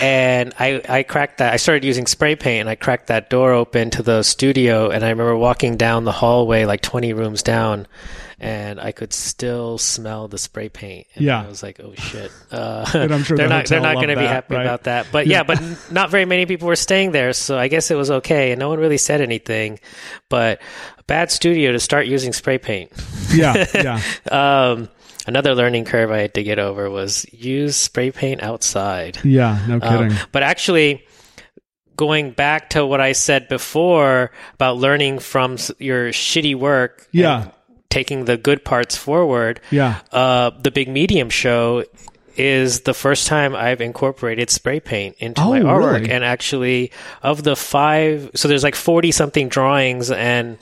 [0.00, 1.52] and I, I cracked that.
[1.52, 4.90] I started using spray paint and I cracked that door open to the studio.
[4.90, 7.86] And I remember walking down the hallway, like 20 rooms down,
[8.40, 11.06] and I could still smell the spray paint.
[11.14, 11.42] And Yeah.
[11.42, 12.30] I was like, oh shit.
[12.50, 14.62] Uh, And I'm sure they're the not, they're not going to be happy right?
[14.62, 15.06] about that.
[15.12, 15.60] But yeah, but
[15.90, 17.32] not very many people were staying there.
[17.32, 18.52] So I guess it was okay.
[18.52, 19.80] And no one really said anything.
[20.28, 20.60] But
[21.06, 22.92] bad studio to start using spray paint.
[23.32, 23.64] Yeah.
[23.74, 24.00] Yeah.
[24.30, 24.88] Um,
[25.26, 29.18] another learning curve I had to get over was use spray paint outside.
[29.24, 29.58] Yeah.
[29.68, 29.80] No Um,
[30.10, 30.18] kidding.
[30.32, 31.04] but actually,
[31.96, 37.48] going back to what I said before about learning from your shitty work, Yeah.
[37.94, 39.60] Taking the good parts forward.
[39.70, 40.00] Yeah.
[40.12, 41.84] Uh, the Big Medium show
[42.36, 46.00] is the first time I've incorporated spray paint into Oh, my artwork.
[46.00, 46.10] really?
[46.10, 46.90] And actually,
[47.22, 50.58] of the five, so there's like forty something drawings and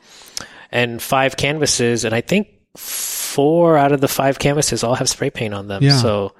[0.71, 5.31] and five canvases, and I think four out of the five canvases all have spray
[5.31, 5.83] paint on them.
[5.83, 5.97] Yeah.
[5.97, 6.35] So.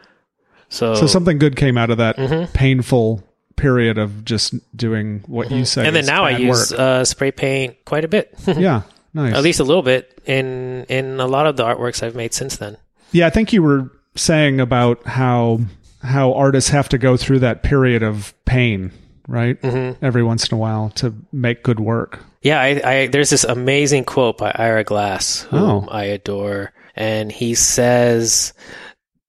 [0.69, 2.53] So, So something good came out of that Mm-hmm.
[2.53, 3.23] painful
[3.57, 5.87] period of just doing what you say.
[5.87, 8.83] and then now I use uh, spray paint quite a bit, yeah.
[9.15, 9.35] Nice.
[9.35, 12.57] at least a little bit in in a lot of the artworks I've made since
[12.57, 12.77] then.
[13.13, 15.61] Yeah, I think you were saying about how
[16.03, 18.91] how artists have to go through that period of pain,
[19.29, 19.61] right?
[19.61, 20.05] Mm-hmm.
[20.05, 22.21] Every once in a while to make good work.
[22.43, 25.89] Yeah, I, I there's this amazing quote by Ira Glass, whom Oh.
[25.91, 28.53] I adore, and he says.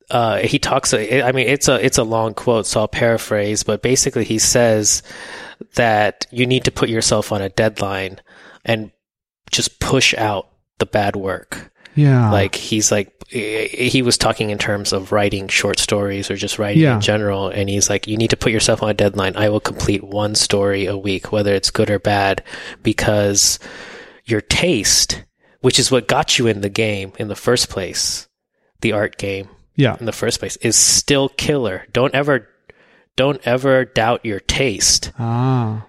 [0.10, 0.94] Uh, he talks.
[0.94, 3.64] I mean, it's a it's a long quote, so I'll paraphrase.
[3.64, 5.02] But basically, he says
[5.76, 8.20] that you need to put yourself on a deadline
[8.64, 8.92] and
[9.54, 10.49] just push out
[10.80, 11.70] the bad work.
[11.95, 12.32] Yeah.
[12.32, 16.82] like he's like he was talking in terms of writing short stories or just writing
[16.82, 16.95] Yeah.
[16.95, 19.60] in general and he's like you need to put yourself on a deadline i will
[19.60, 22.43] complete one story a week whether it's good or bad
[22.82, 23.60] because
[24.26, 25.24] your taste
[25.62, 28.28] which is what got you in the game in the first place
[28.82, 29.95] the art game yeah.
[29.99, 32.47] in the first place is still killer don't ever
[33.16, 35.86] don't ever doubt your taste Ah.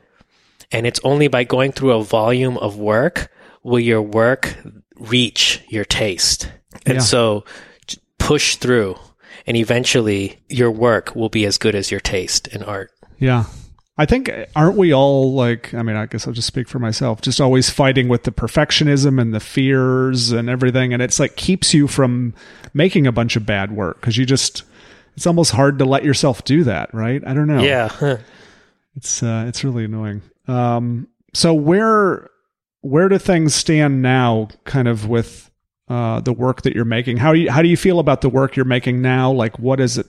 [0.70, 3.30] and it's only by going through a volume of work
[3.64, 4.56] will your work
[4.96, 6.50] reach your taste.
[6.86, 7.00] And Yeah.
[7.00, 7.44] so
[8.18, 8.96] push through
[9.46, 12.90] and eventually your work will be as good as your taste in art.
[13.18, 13.44] Yeah.
[13.96, 17.20] I think aren't we all like I mean I guess I'll just speak for myself
[17.20, 21.72] just always fighting with the perfectionism and the fears and everything and it's like keeps
[21.74, 22.34] you from
[22.72, 24.62] making a bunch of bad work cuz you just
[25.16, 27.22] it's almost hard to let yourself do that, right?
[27.24, 27.62] I don't know.
[27.62, 28.18] Yeah.
[28.96, 30.22] It's uh, it's really annoying.
[30.46, 32.30] Um, so where
[32.84, 35.50] where do things stand now, kind of with
[35.88, 37.16] uh, the work that you're making?
[37.16, 39.32] How do you how do you feel about the work you're making now?
[39.32, 40.06] Like, what is it?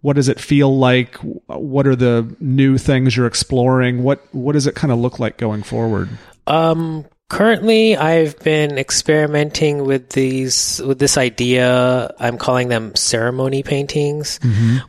[0.00, 1.16] What does it feel like?
[1.46, 4.04] What are the new things you're exploring?
[4.04, 6.08] What what does it kind of look like going forward?
[6.46, 12.14] Um, currently, I've been experimenting with these with this idea.
[12.20, 14.38] I'm calling them ceremony paintings,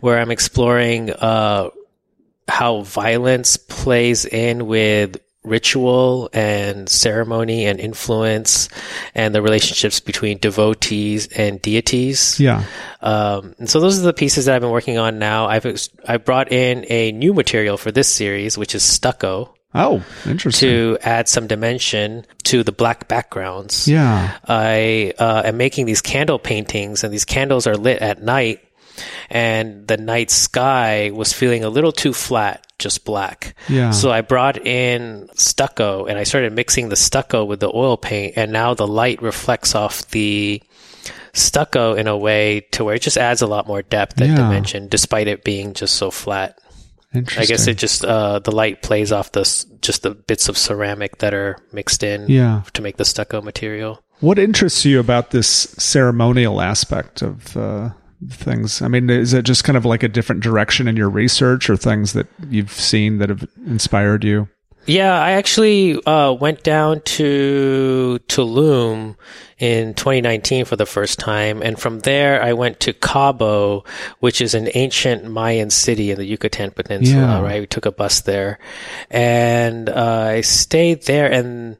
[0.01, 1.71] where I'm exploring uh,
[2.47, 8.69] how violence plays in with ritual and ceremony and influence,
[9.15, 12.39] and the relationships between devotees and deities.
[12.39, 12.63] Yeah,
[13.01, 15.47] Um, and so those are the pieces that I've been working on now.
[15.47, 15.65] I've
[16.07, 20.69] I brought in a new material for this series, which is stucco Oh, interesting.
[20.69, 23.87] to add some dimension to the black backgrounds.
[23.87, 28.59] yeah, I uh, am making these candle paintings, and these candles are lit at night.
[29.29, 33.55] And the night sky was feeling a little too flat, just black.
[33.69, 33.91] Yeah.
[33.91, 38.33] So I brought in stucco, and I started mixing the stucco with the oil paint,
[38.35, 40.61] and now the light reflects off the
[41.33, 44.35] stucco in a way to where it just adds a lot more depth and Yeah.
[44.35, 46.57] dimension, despite it being just so flat.
[47.13, 47.43] interesting.
[47.43, 49.41] I guess it just uh, the light plays off the
[49.81, 52.61] just the bits of ceramic that are mixed in Yeah.
[52.71, 54.01] to make the stucco material.
[54.21, 55.47] What interests you about this
[55.77, 57.89] ceremonial aspect of uh,
[58.29, 58.81] things?
[58.81, 61.77] I mean, is it just kind of like a different direction in your research, or
[61.77, 64.47] things that you've seen that have inspired you?
[64.87, 69.15] Yeah, I actually uh, went down to Tulum
[69.59, 73.81] in 2019 for the first time, and from there I went to Coba,
[74.19, 77.21] which is an ancient Mayan city in the Yucatan Peninsula.
[77.21, 77.41] Yeah.
[77.41, 78.57] Right, we took a bus there,
[79.11, 81.31] and uh, I stayed there.
[81.31, 81.77] And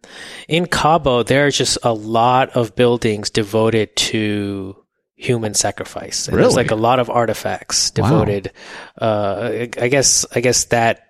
[0.48, 4.76] in Coba, there are just a lot of buildings devoted to
[5.22, 6.28] human sacrifice.
[6.28, 8.10] And There's like a lot of artifacts Wow.
[8.10, 8.52] devoted.
[9.00, 11.06] Uh, I I guess I guess that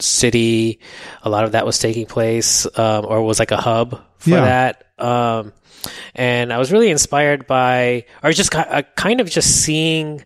[0.00, 0.80] city
[1.22, 4.44] a lot of that was taking place um, or was like a hub for Yeah.
[4.44, 5.52] that um,
[6.14, 10.24] and i was really inspired by or just uh, kind of just seeing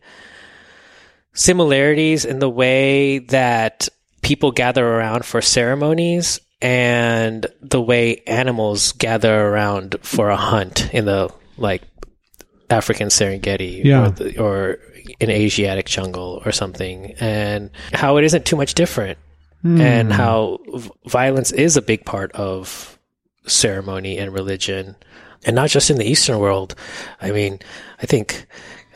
[1.34, 3.88] similarities in the way that
[4.22, 11.04] people gather around for ceremonies and the way animals gather around for a hunt in
[11.04, 11.82] the like
[12.74, 14.06] African Serengeti Yeah.
[14.06, 14.78] or, the, or
[15.20, 19.18] an Asiatic jungle or something, and how it isn't too much different,
[19.64, 22.98] and how v- violence is a big part of
[23.46, 24.96] ceremony and religion,
[25.46, 26.74] and not just in the Eastern world.
[27.20, 27.60] I mean,
[28.02, 28.46] I think.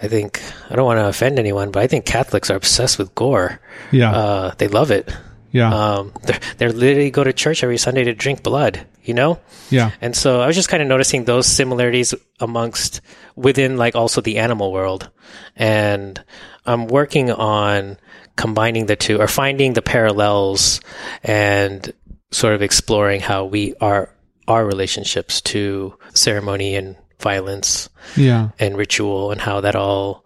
[0.01, 0.41] I think
[0.71, 3.59] I don't want to offend anyone, but I think Catholics are obsessed with gore.
[3.91, 4.13] Yeah.
[4.15, 5.11] Uh, they love it.
[5.51, 5.75] yeah.
[5.75, 6.13] Um,
[6.59, 8.87] they're literally go to church every Sunday to drink blood.
[9.09, 9.41] You know,
[9.71, 9.93] yeah.
[10.03, 13.01] and so I was just kind of noticing those similarities amongst
[13.37, 15.09] within like also the animal world.
[15.57, 16.23] And
[16.67, 17.97] I'm working on
[18.37, 20.81] combining the two or finding the parallels
[21.25, 21.91] and
[22.31, 24.13] sort of exploring how we are
[24.47, 28.51] our relationships to ceremony and violence Yeah.
[28.59, 30.25] and ritual and how that all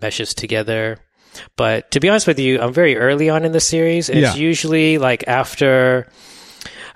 [0.00, 0.96] meshes together.
[1.56, 4.08] But to be honest with you, I'm very early on in the series.
[4.08, 6.08] And It's usually like after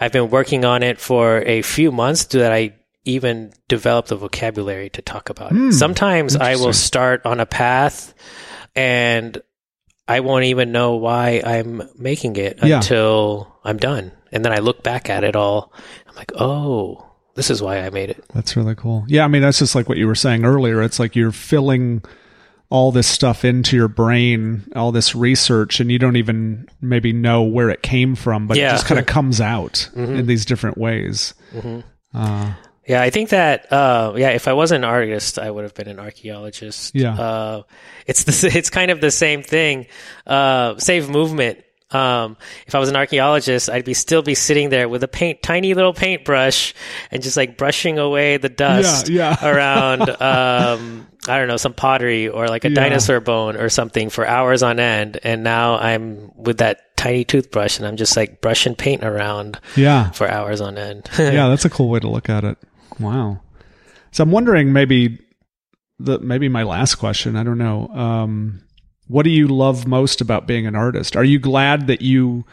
[0.01, 2.75] I've been working on it for a few months that I
[3.05, 5.57] even develop the vocabulary to talk about it.
[5.57, 5.71] Hmm.
[5.71, 8.13] Sometimes I will start on a path
[8.75, 9.41] and
[10.09, 12.77] I won't even know why I'm making it Yeah.
[12.77, 14.13] until I'm done.
[14.33, 15.73] And then I look back at it all.
[16.09, 17.05] I'm like, oh,
[17.35, 18.25] this is why I made it.
[18.35, 19.05] That's really cool.
[19.09, 20.83] Yeah, I mean that's just like what you were saying earlier.
[20.83, 22.03] It's like you're filling
[22.69, 27.43] all this stuff into your brain, all this research, and you don't even maybe know
[27.43, 28.65] where it came from, but Yeah.
[28.67, 28.75] Mm-hmm.
[28.75, 31.35] it just kind of comes out in these different ways.
[32.15, 32.53] Uh,
[32.89, 35.89] Yeah, I think that uh, yeah, if I wasn't an artist, I would have been
[35.89, 36.95] an archaeologist.
[36.95, 37.15] Yeah.
[37.19, 37.63] uh,
[38.07, 39.87] it's the it's kind of the same thing.
[40.27, 41.59] Uh, save movement.
[41.93, 42.37] Um,
[42.67, 45.73] if I was an archaeologist, I'd be still be sitting there with a paint, tiny
[45.75, 46.75] little paintbrush,
[47.13, 49.49] and just like brushing away the dust Yeah, yeah.
[49.55, 50.01] around.
[50.21, 52.75] Um, I don't know some pottery or like a Yeah.
[52.75, 55.19] dinosaur bone or something for hours on end.
[55.23, 60.11] And now I'm with that tiny toothbrush, and I'm just like brushing paint around yeah,
[60.11, 61.09] for hours on end.
[61.19, 62.59] yeah, that's a cool way to look at it.
[62.99, 63.41] Wow.
[64.11, 65.21] So I'm wondering maybe
[66.01, 67.37] the maybe my last question.
[67.37, 67.89] I don't know.
[67.89, 68.63] Um,
[69.09, 71.17] what do you love most about being an artist?
[71.17, 72.45] Are you glad that you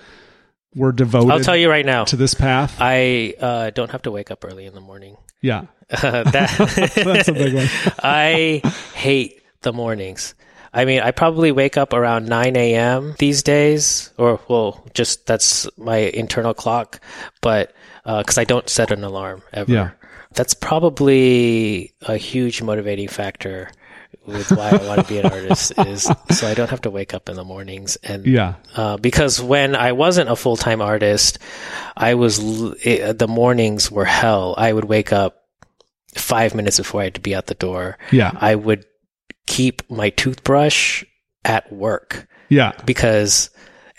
[0.76, 2.06] were devoted I'll tell you right now.
[2.06, 2.76] to this path?
[2.80, 5.18] I uh, don't have to wake up early in the morning.
[5.42, 7.68] yeah, Uh, that that's a big one.
[8.04, 8.62] I
[8.94, 10.36] hate the mornings.
[10.76, 13.14] I mean, I probably wake up around 9 a.m.
[13.20, 17.00] these days, or well, just that's my internal clock,
[17.42, 17.74] but
[18.04, 19.72] because I don't set an alarm ever.
[19.72, 19.92] Yeah.
[20.34, 23.70] That's probably a huge motivating factor
[24.26, 27.14] with why I want to be an artist is so I don't have to wake
[27.14, 31.40] up in the mornings and Yeah, uh, because when I wasn't a full time artist,
[31.98, 34.56] I was l- it, the mornings were hell.
[34.58, 35.44] I would wake up
[36.16, 37.98] five minutes before I had to be out the door.
[38.12, 38.86] yeah, I would
[39.46, 41.04] keep my toothbrush
[41.44, 42.72] at work yeah.
[42.86, 43.50] because,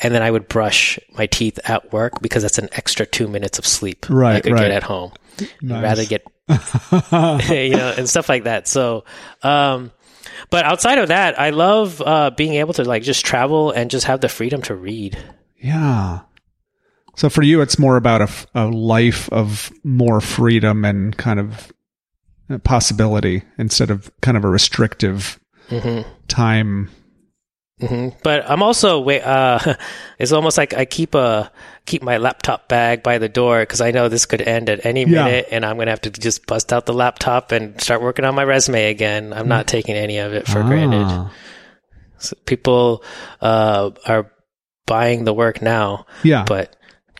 [0.00, 3.58] and then I would brush my teeth at work because that's an extra two minutes
[3.58, 4.62] of sleep Right, I could right.
[4.62, 5.12] get at home.
[5.60, 5.82] Nice.
[5.82, 6.22] Rather get
[7.50, 8.68] you know, and stuff like that.
[8.68, 9.04] So,
[9.42, 9.90] um,
[10.50, 14.06] but outside of that, I love uh, being able to like just travel and just
[14.06, 15.16] have the freedom to read.
[15.56, 16.20] Yeah.
[17.16, 21.72] So for you, it's more about a, a life of more freedom and kind of
[22.64, 25.40] possibility instead of kind of a restrictive
[26.28, 26.90] time.
[27.80, 29.74] hmm But I'm also uh,
[30.18, 31.50] it's almost like I keep a
[31.86, 35.00] keep my laptop bag by the door because I know this could end at any
[35.04, 35.24] Yeah.
[35.24, 38.34] minute, and I'm gonna have to just bust out the laptop and start working on
[38.34, 39.32] my resume again.
[39.32, 41.04] I'm not taking any of it for granted.
[41.06, 41.30] Ah.
[42.18, 43.04] So people
[43.42, 44.30] uh, are
[44.86, 46.44] buying the work now, Yeah.
[46.46, 46.74] but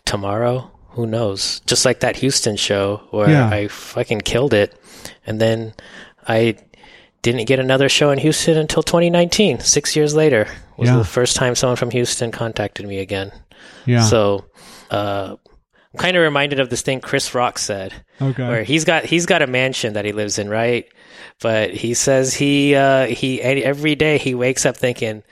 [0.05, 1.61] tomorrow, who knows?
[1.67, 3.47] Just like that Houston show where Yeah.
[3.49, 4.73] I fucking killed it,
[5.27, 5.73] and then
[6.27, 6.55] I
[7.21, 9.59] didn't get another show in Houston until 2019.
[9.59, 10.47] Six years later
[10.77, 10.97] was Yeah.
[10.97, 13.31] the first time someone from Houston contacted me again.
[13.85, 14.03] Yeah.
[14.03, 14.45] So
[14.91, 15.35] uh,
[15.93, 18.47] I'm kind of reminded of this thing Chris Rock said, okay.
[18.47, 20.85] where he's got he's got a mansion that he lives in, right?
[21.41, 25.23] But he says he uh, he every day he wakes up thinking,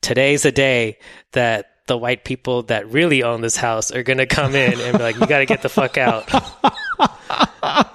[0.00, 0.98] today's the day
[1.32, 5.02] that the white people that really own this house are gonna come in and be
[5.02, 6.28] like, "You got to get the fuck out."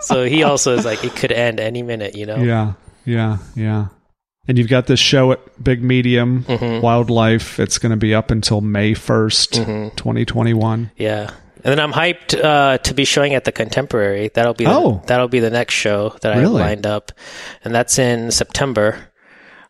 [0.00, 2.36] so he also is like, it could end any minute, you know.
[2.36, 2.74] Yeah,
[3.04, 3.88] yeah, yeah.
[4.48, 6.80] And you've got this show at Big Medium Mm-hmm.
[6.82, 7.60] Wildlife.
[7.60, 9.96] It's going to be up until May 1st, Mm-hmm.
[9.96, 10.90] 2021.
[10.96, 11.30] Yeah.
[11.64, 14.30] And then I'm hyped uh, to be showing at the Contemporary.
[14.34, 15.00] That'll be the, Oh.
[15.06, 17.12] that'll be the next show that I have lined up,
[17.64, 18.98] and that's in September.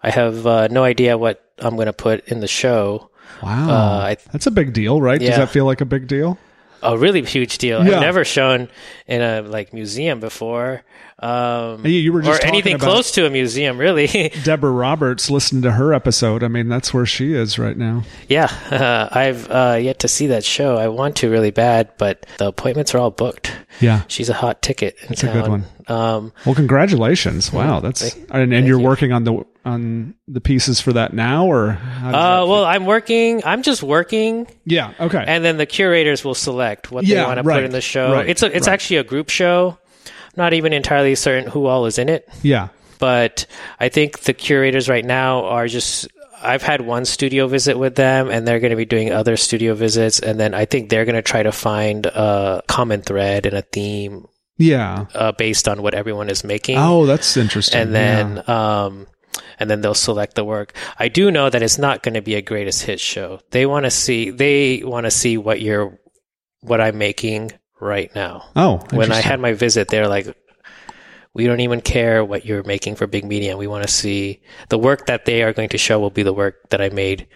[0.03, 3.11] I have uh, no idea what I'm going to put in the show.
[3.43, 3.69] Wow.
[3.69, 5.20] Uh, I- That's a big deal, right?
[5.20, 6.39] Does that feel like a big deal?
[6.82, 7.85] A really huge deal.
[7.86, 7.97] Yeah.
[7.97, 8.70] I've never shown
[9.07, 10.82] in a like museum before,
[11.23, 14.07] um, Hey, you were just or anything close to a museum, really.
[14.44, 16.43] Deborah Roberts, listen to her episode.
[16.43, 18.03] I mean, that's where she is right now.
[18.28, 20.77] yeah, uh, I've uh, yet to see that show.
[20.77, 23.53] I want to really bad, but the appointments are all booked.
[23.81, 24.03] Yeah.
[24.09, 25.65] She's a hot ticket in a good one.
[25.89, 27.53] Um, Well, congratulations.
[27.53, 27.81] Wow.
[27.81, 31.70] That's, and, and you're working on the, on the pieces for that now or?
[31.70, 33.43] uh, well, I'm working.
[33.44, 34.93] I'm just working, yeah.
[35.01, 35.24] Okay.
[35.27, 37.81] and then the curators will select what Yeah, they want to right, put in the
[37.81, 38.12] show.
[38.12, 38.73] right, it's a, it's right.
[38.74, 39.78] actually a group show.
[40.36, 42.28] Not even entirely certain who all is in it.
[42.42, 42.68] yeah.
[42.98, 43.46] but
[43.80, 46.09] I think the curators right now are just.
[46.44, 49.74] I've had one studio visit with them, and they're going to be doing other studio
[49.74, 53.56] visits, and then I think they're going to try to find a common thread and
[53.56, 54.26] a theme
[54.59, 55.06] Yeah.
[55.14, 57.80] uh, based on what everyone is making, Oh, that's interesting.
[57.80, 59.06] and then um,
[59.60, 60.74] and then they'll select the work.
[60.98, 63.38] I do know that it's not going to be a greatest hit show.
[63.52, 65.96] They want to see they want to see what you're
[66.60, 67.52] what I'm making
[67.82, 70.34] right now Oh, when I had my visit, they're like,
[71.34, 73.56] we don't even care what you're making for Big Media.
[73.56, 76.32] We want to see the work that they are going to show will be the
[76.32, 77.26] work that I made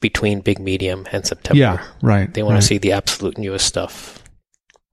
[0.00, 1.58] between Big Medium and September.
[1.58, 1.84] Yeah.
[2.02, 2.32] Right.
[2.32, 2.60] They want right.
[2.60, 4.22] to see the absolute newest stuff.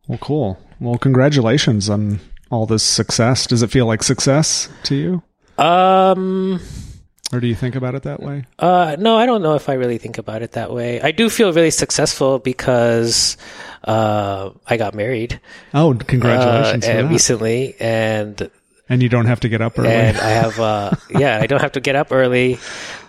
[0.08, 0.60] Well, cool.
[0.80, 2.20] Well, congratulations on
[2.50, 3.48] all this success.
[3.48, 5.64] Does it feel like success to you?
[5.64, 6.60] Um,
[7.34, 8.46] Or do you think about it that way?
[8.60, 11.02] uh, no, I don't know if I really think about it that way.
[11.02, 13.36] I do feel really successful because,
[13.84, 15.40] uh, I got married,
[15.74, 18.50] Oh, uh, congratulations for and recently and
[18.88, 19.90] and you don't have to get up early.
[19.90, 22.60] and I have uh yeah I don't have to get up early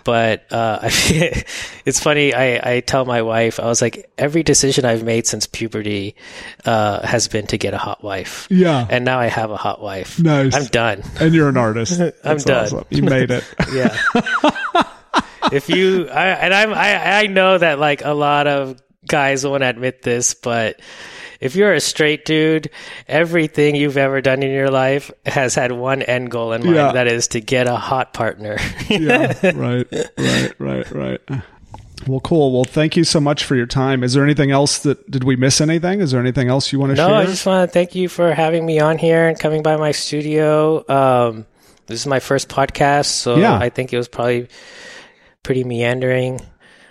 [0.03, 5.03] but uh it's funny I I tell my wife I was like every decision I've
[5.03, 6.15] made since puberty
[6.65, 8.87] uh has been to get a hot wife yeah.
[8.89, 10.55] and now I have a hot wife Nice.
[10.55, 11.99] I'm done And you're an artist.
[12.01, 12.65] I'm That's done.
[12.65, 12.85] awesome.
[12.89, 13.43] You made it.
[13.73, 13.95] yeah
[15.51, 19.63] if you I and I'm I I know that like a lot of guys won't
[19.63, 20.79] admit this but
[21.39, 22.69] if you're a straight dude,
[23.07, 26.75] everything you've ever done in your life has had one end goal in mind.
[26.75, 26.91] Yeah.
[26.93, 28.57] That is to get a hot partner.
[28.89, 29.33] yeah.
[29.55, 29.87] Right.
[30.17, 30.53] Right.
[30.59, 30.91] Right.
[30.91, 31.21] Right.
[32.07, 32.53] Well, cool.
[32.53, 34.03] Well, thank you so much for your time.
[34.03, 35.99] Is there anything else that did we miss anything?
[35.99, 37.15] Is there anything else you want to No, share?
[37.15, 39.75] No, I just want to thank you for having me on here and coming by
[39.75, 40.85] my studio.
[40.89, 41.45] Um,
[41.87, 43.57] this is my first podcast, so Yeah.
[43.57, 44.47] I think it was probably
[45.43, 46.39] pretty meandering.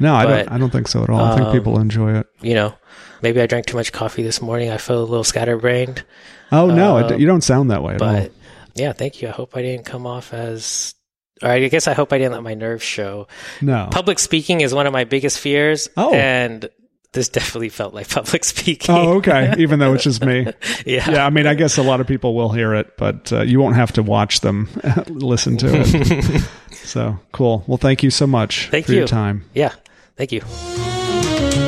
[0.00, 0.52] no, I don't.
[0.52, 1.20] I don't think so at all.
[1.20, 2.26] I think um, people enjoy it.
[2.42, 2.74] You know,
[3.22, 4.70] maybe I drank too much coffee this morning.
[4.70, 6.04] I feel a little scatterbrained,
[6.52, 8.32] Oh no, it, you don't sound that way but
[8.74, 9.28] yeah, thank you.
[9.28, 10.94] I hope I didn't come off as.
[11.42, 13.28] Or I guess I hope I didn't let my nerves show.
[13.60, 13.88] No.
[13.90, 15.88] Public speaking is one of my biggest fears.
[15.96, 16.14] Oh.
[16.14, 16.70] And
[17.12, 18.94] this definitely felt like public speaking.
[18.94, 19.54] Oh, okay.
[19.58, 20.46] Even though it's just me.
[20.86, 21.10] yeah.
[21.10, 23.60] Yeah, I mean, I guess a lot of people will hear it, but uh, you
[23.60, 24.68] won't have to watch them
[25.08, 26.48] listen to it.
[26.72, 27.64] so cool.
[27.66, 29.44] Well, thank you so much Thank for your time.
[29.52, 29.74] Yeah.
[30.16, 31.65] Thank you.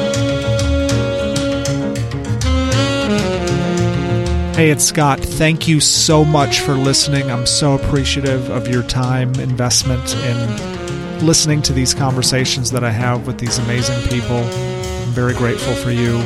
[4.58, 5.20] Hey, it's Scott.
[5.20, 7.30] Thank you so much for listening.
[7.30, 13.28] I'm so appreciative of your time investment in listening to these conversations that I have
[13.28, 14.38] with these amazing people.
[14.38, 16.16] I'm very grateful for you.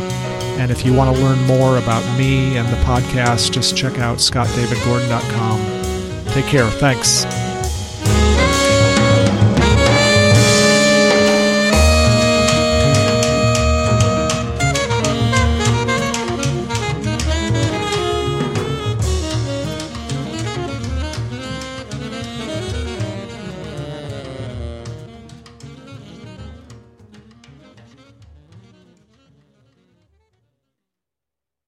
[0.59, 4.17] And if you want to learn more about me and the podcast, just check out
[4.17, 6.33] scottdavidgordon.com.
[6.33, 6.71] Take care.
[6.71, 7.27] Thanks.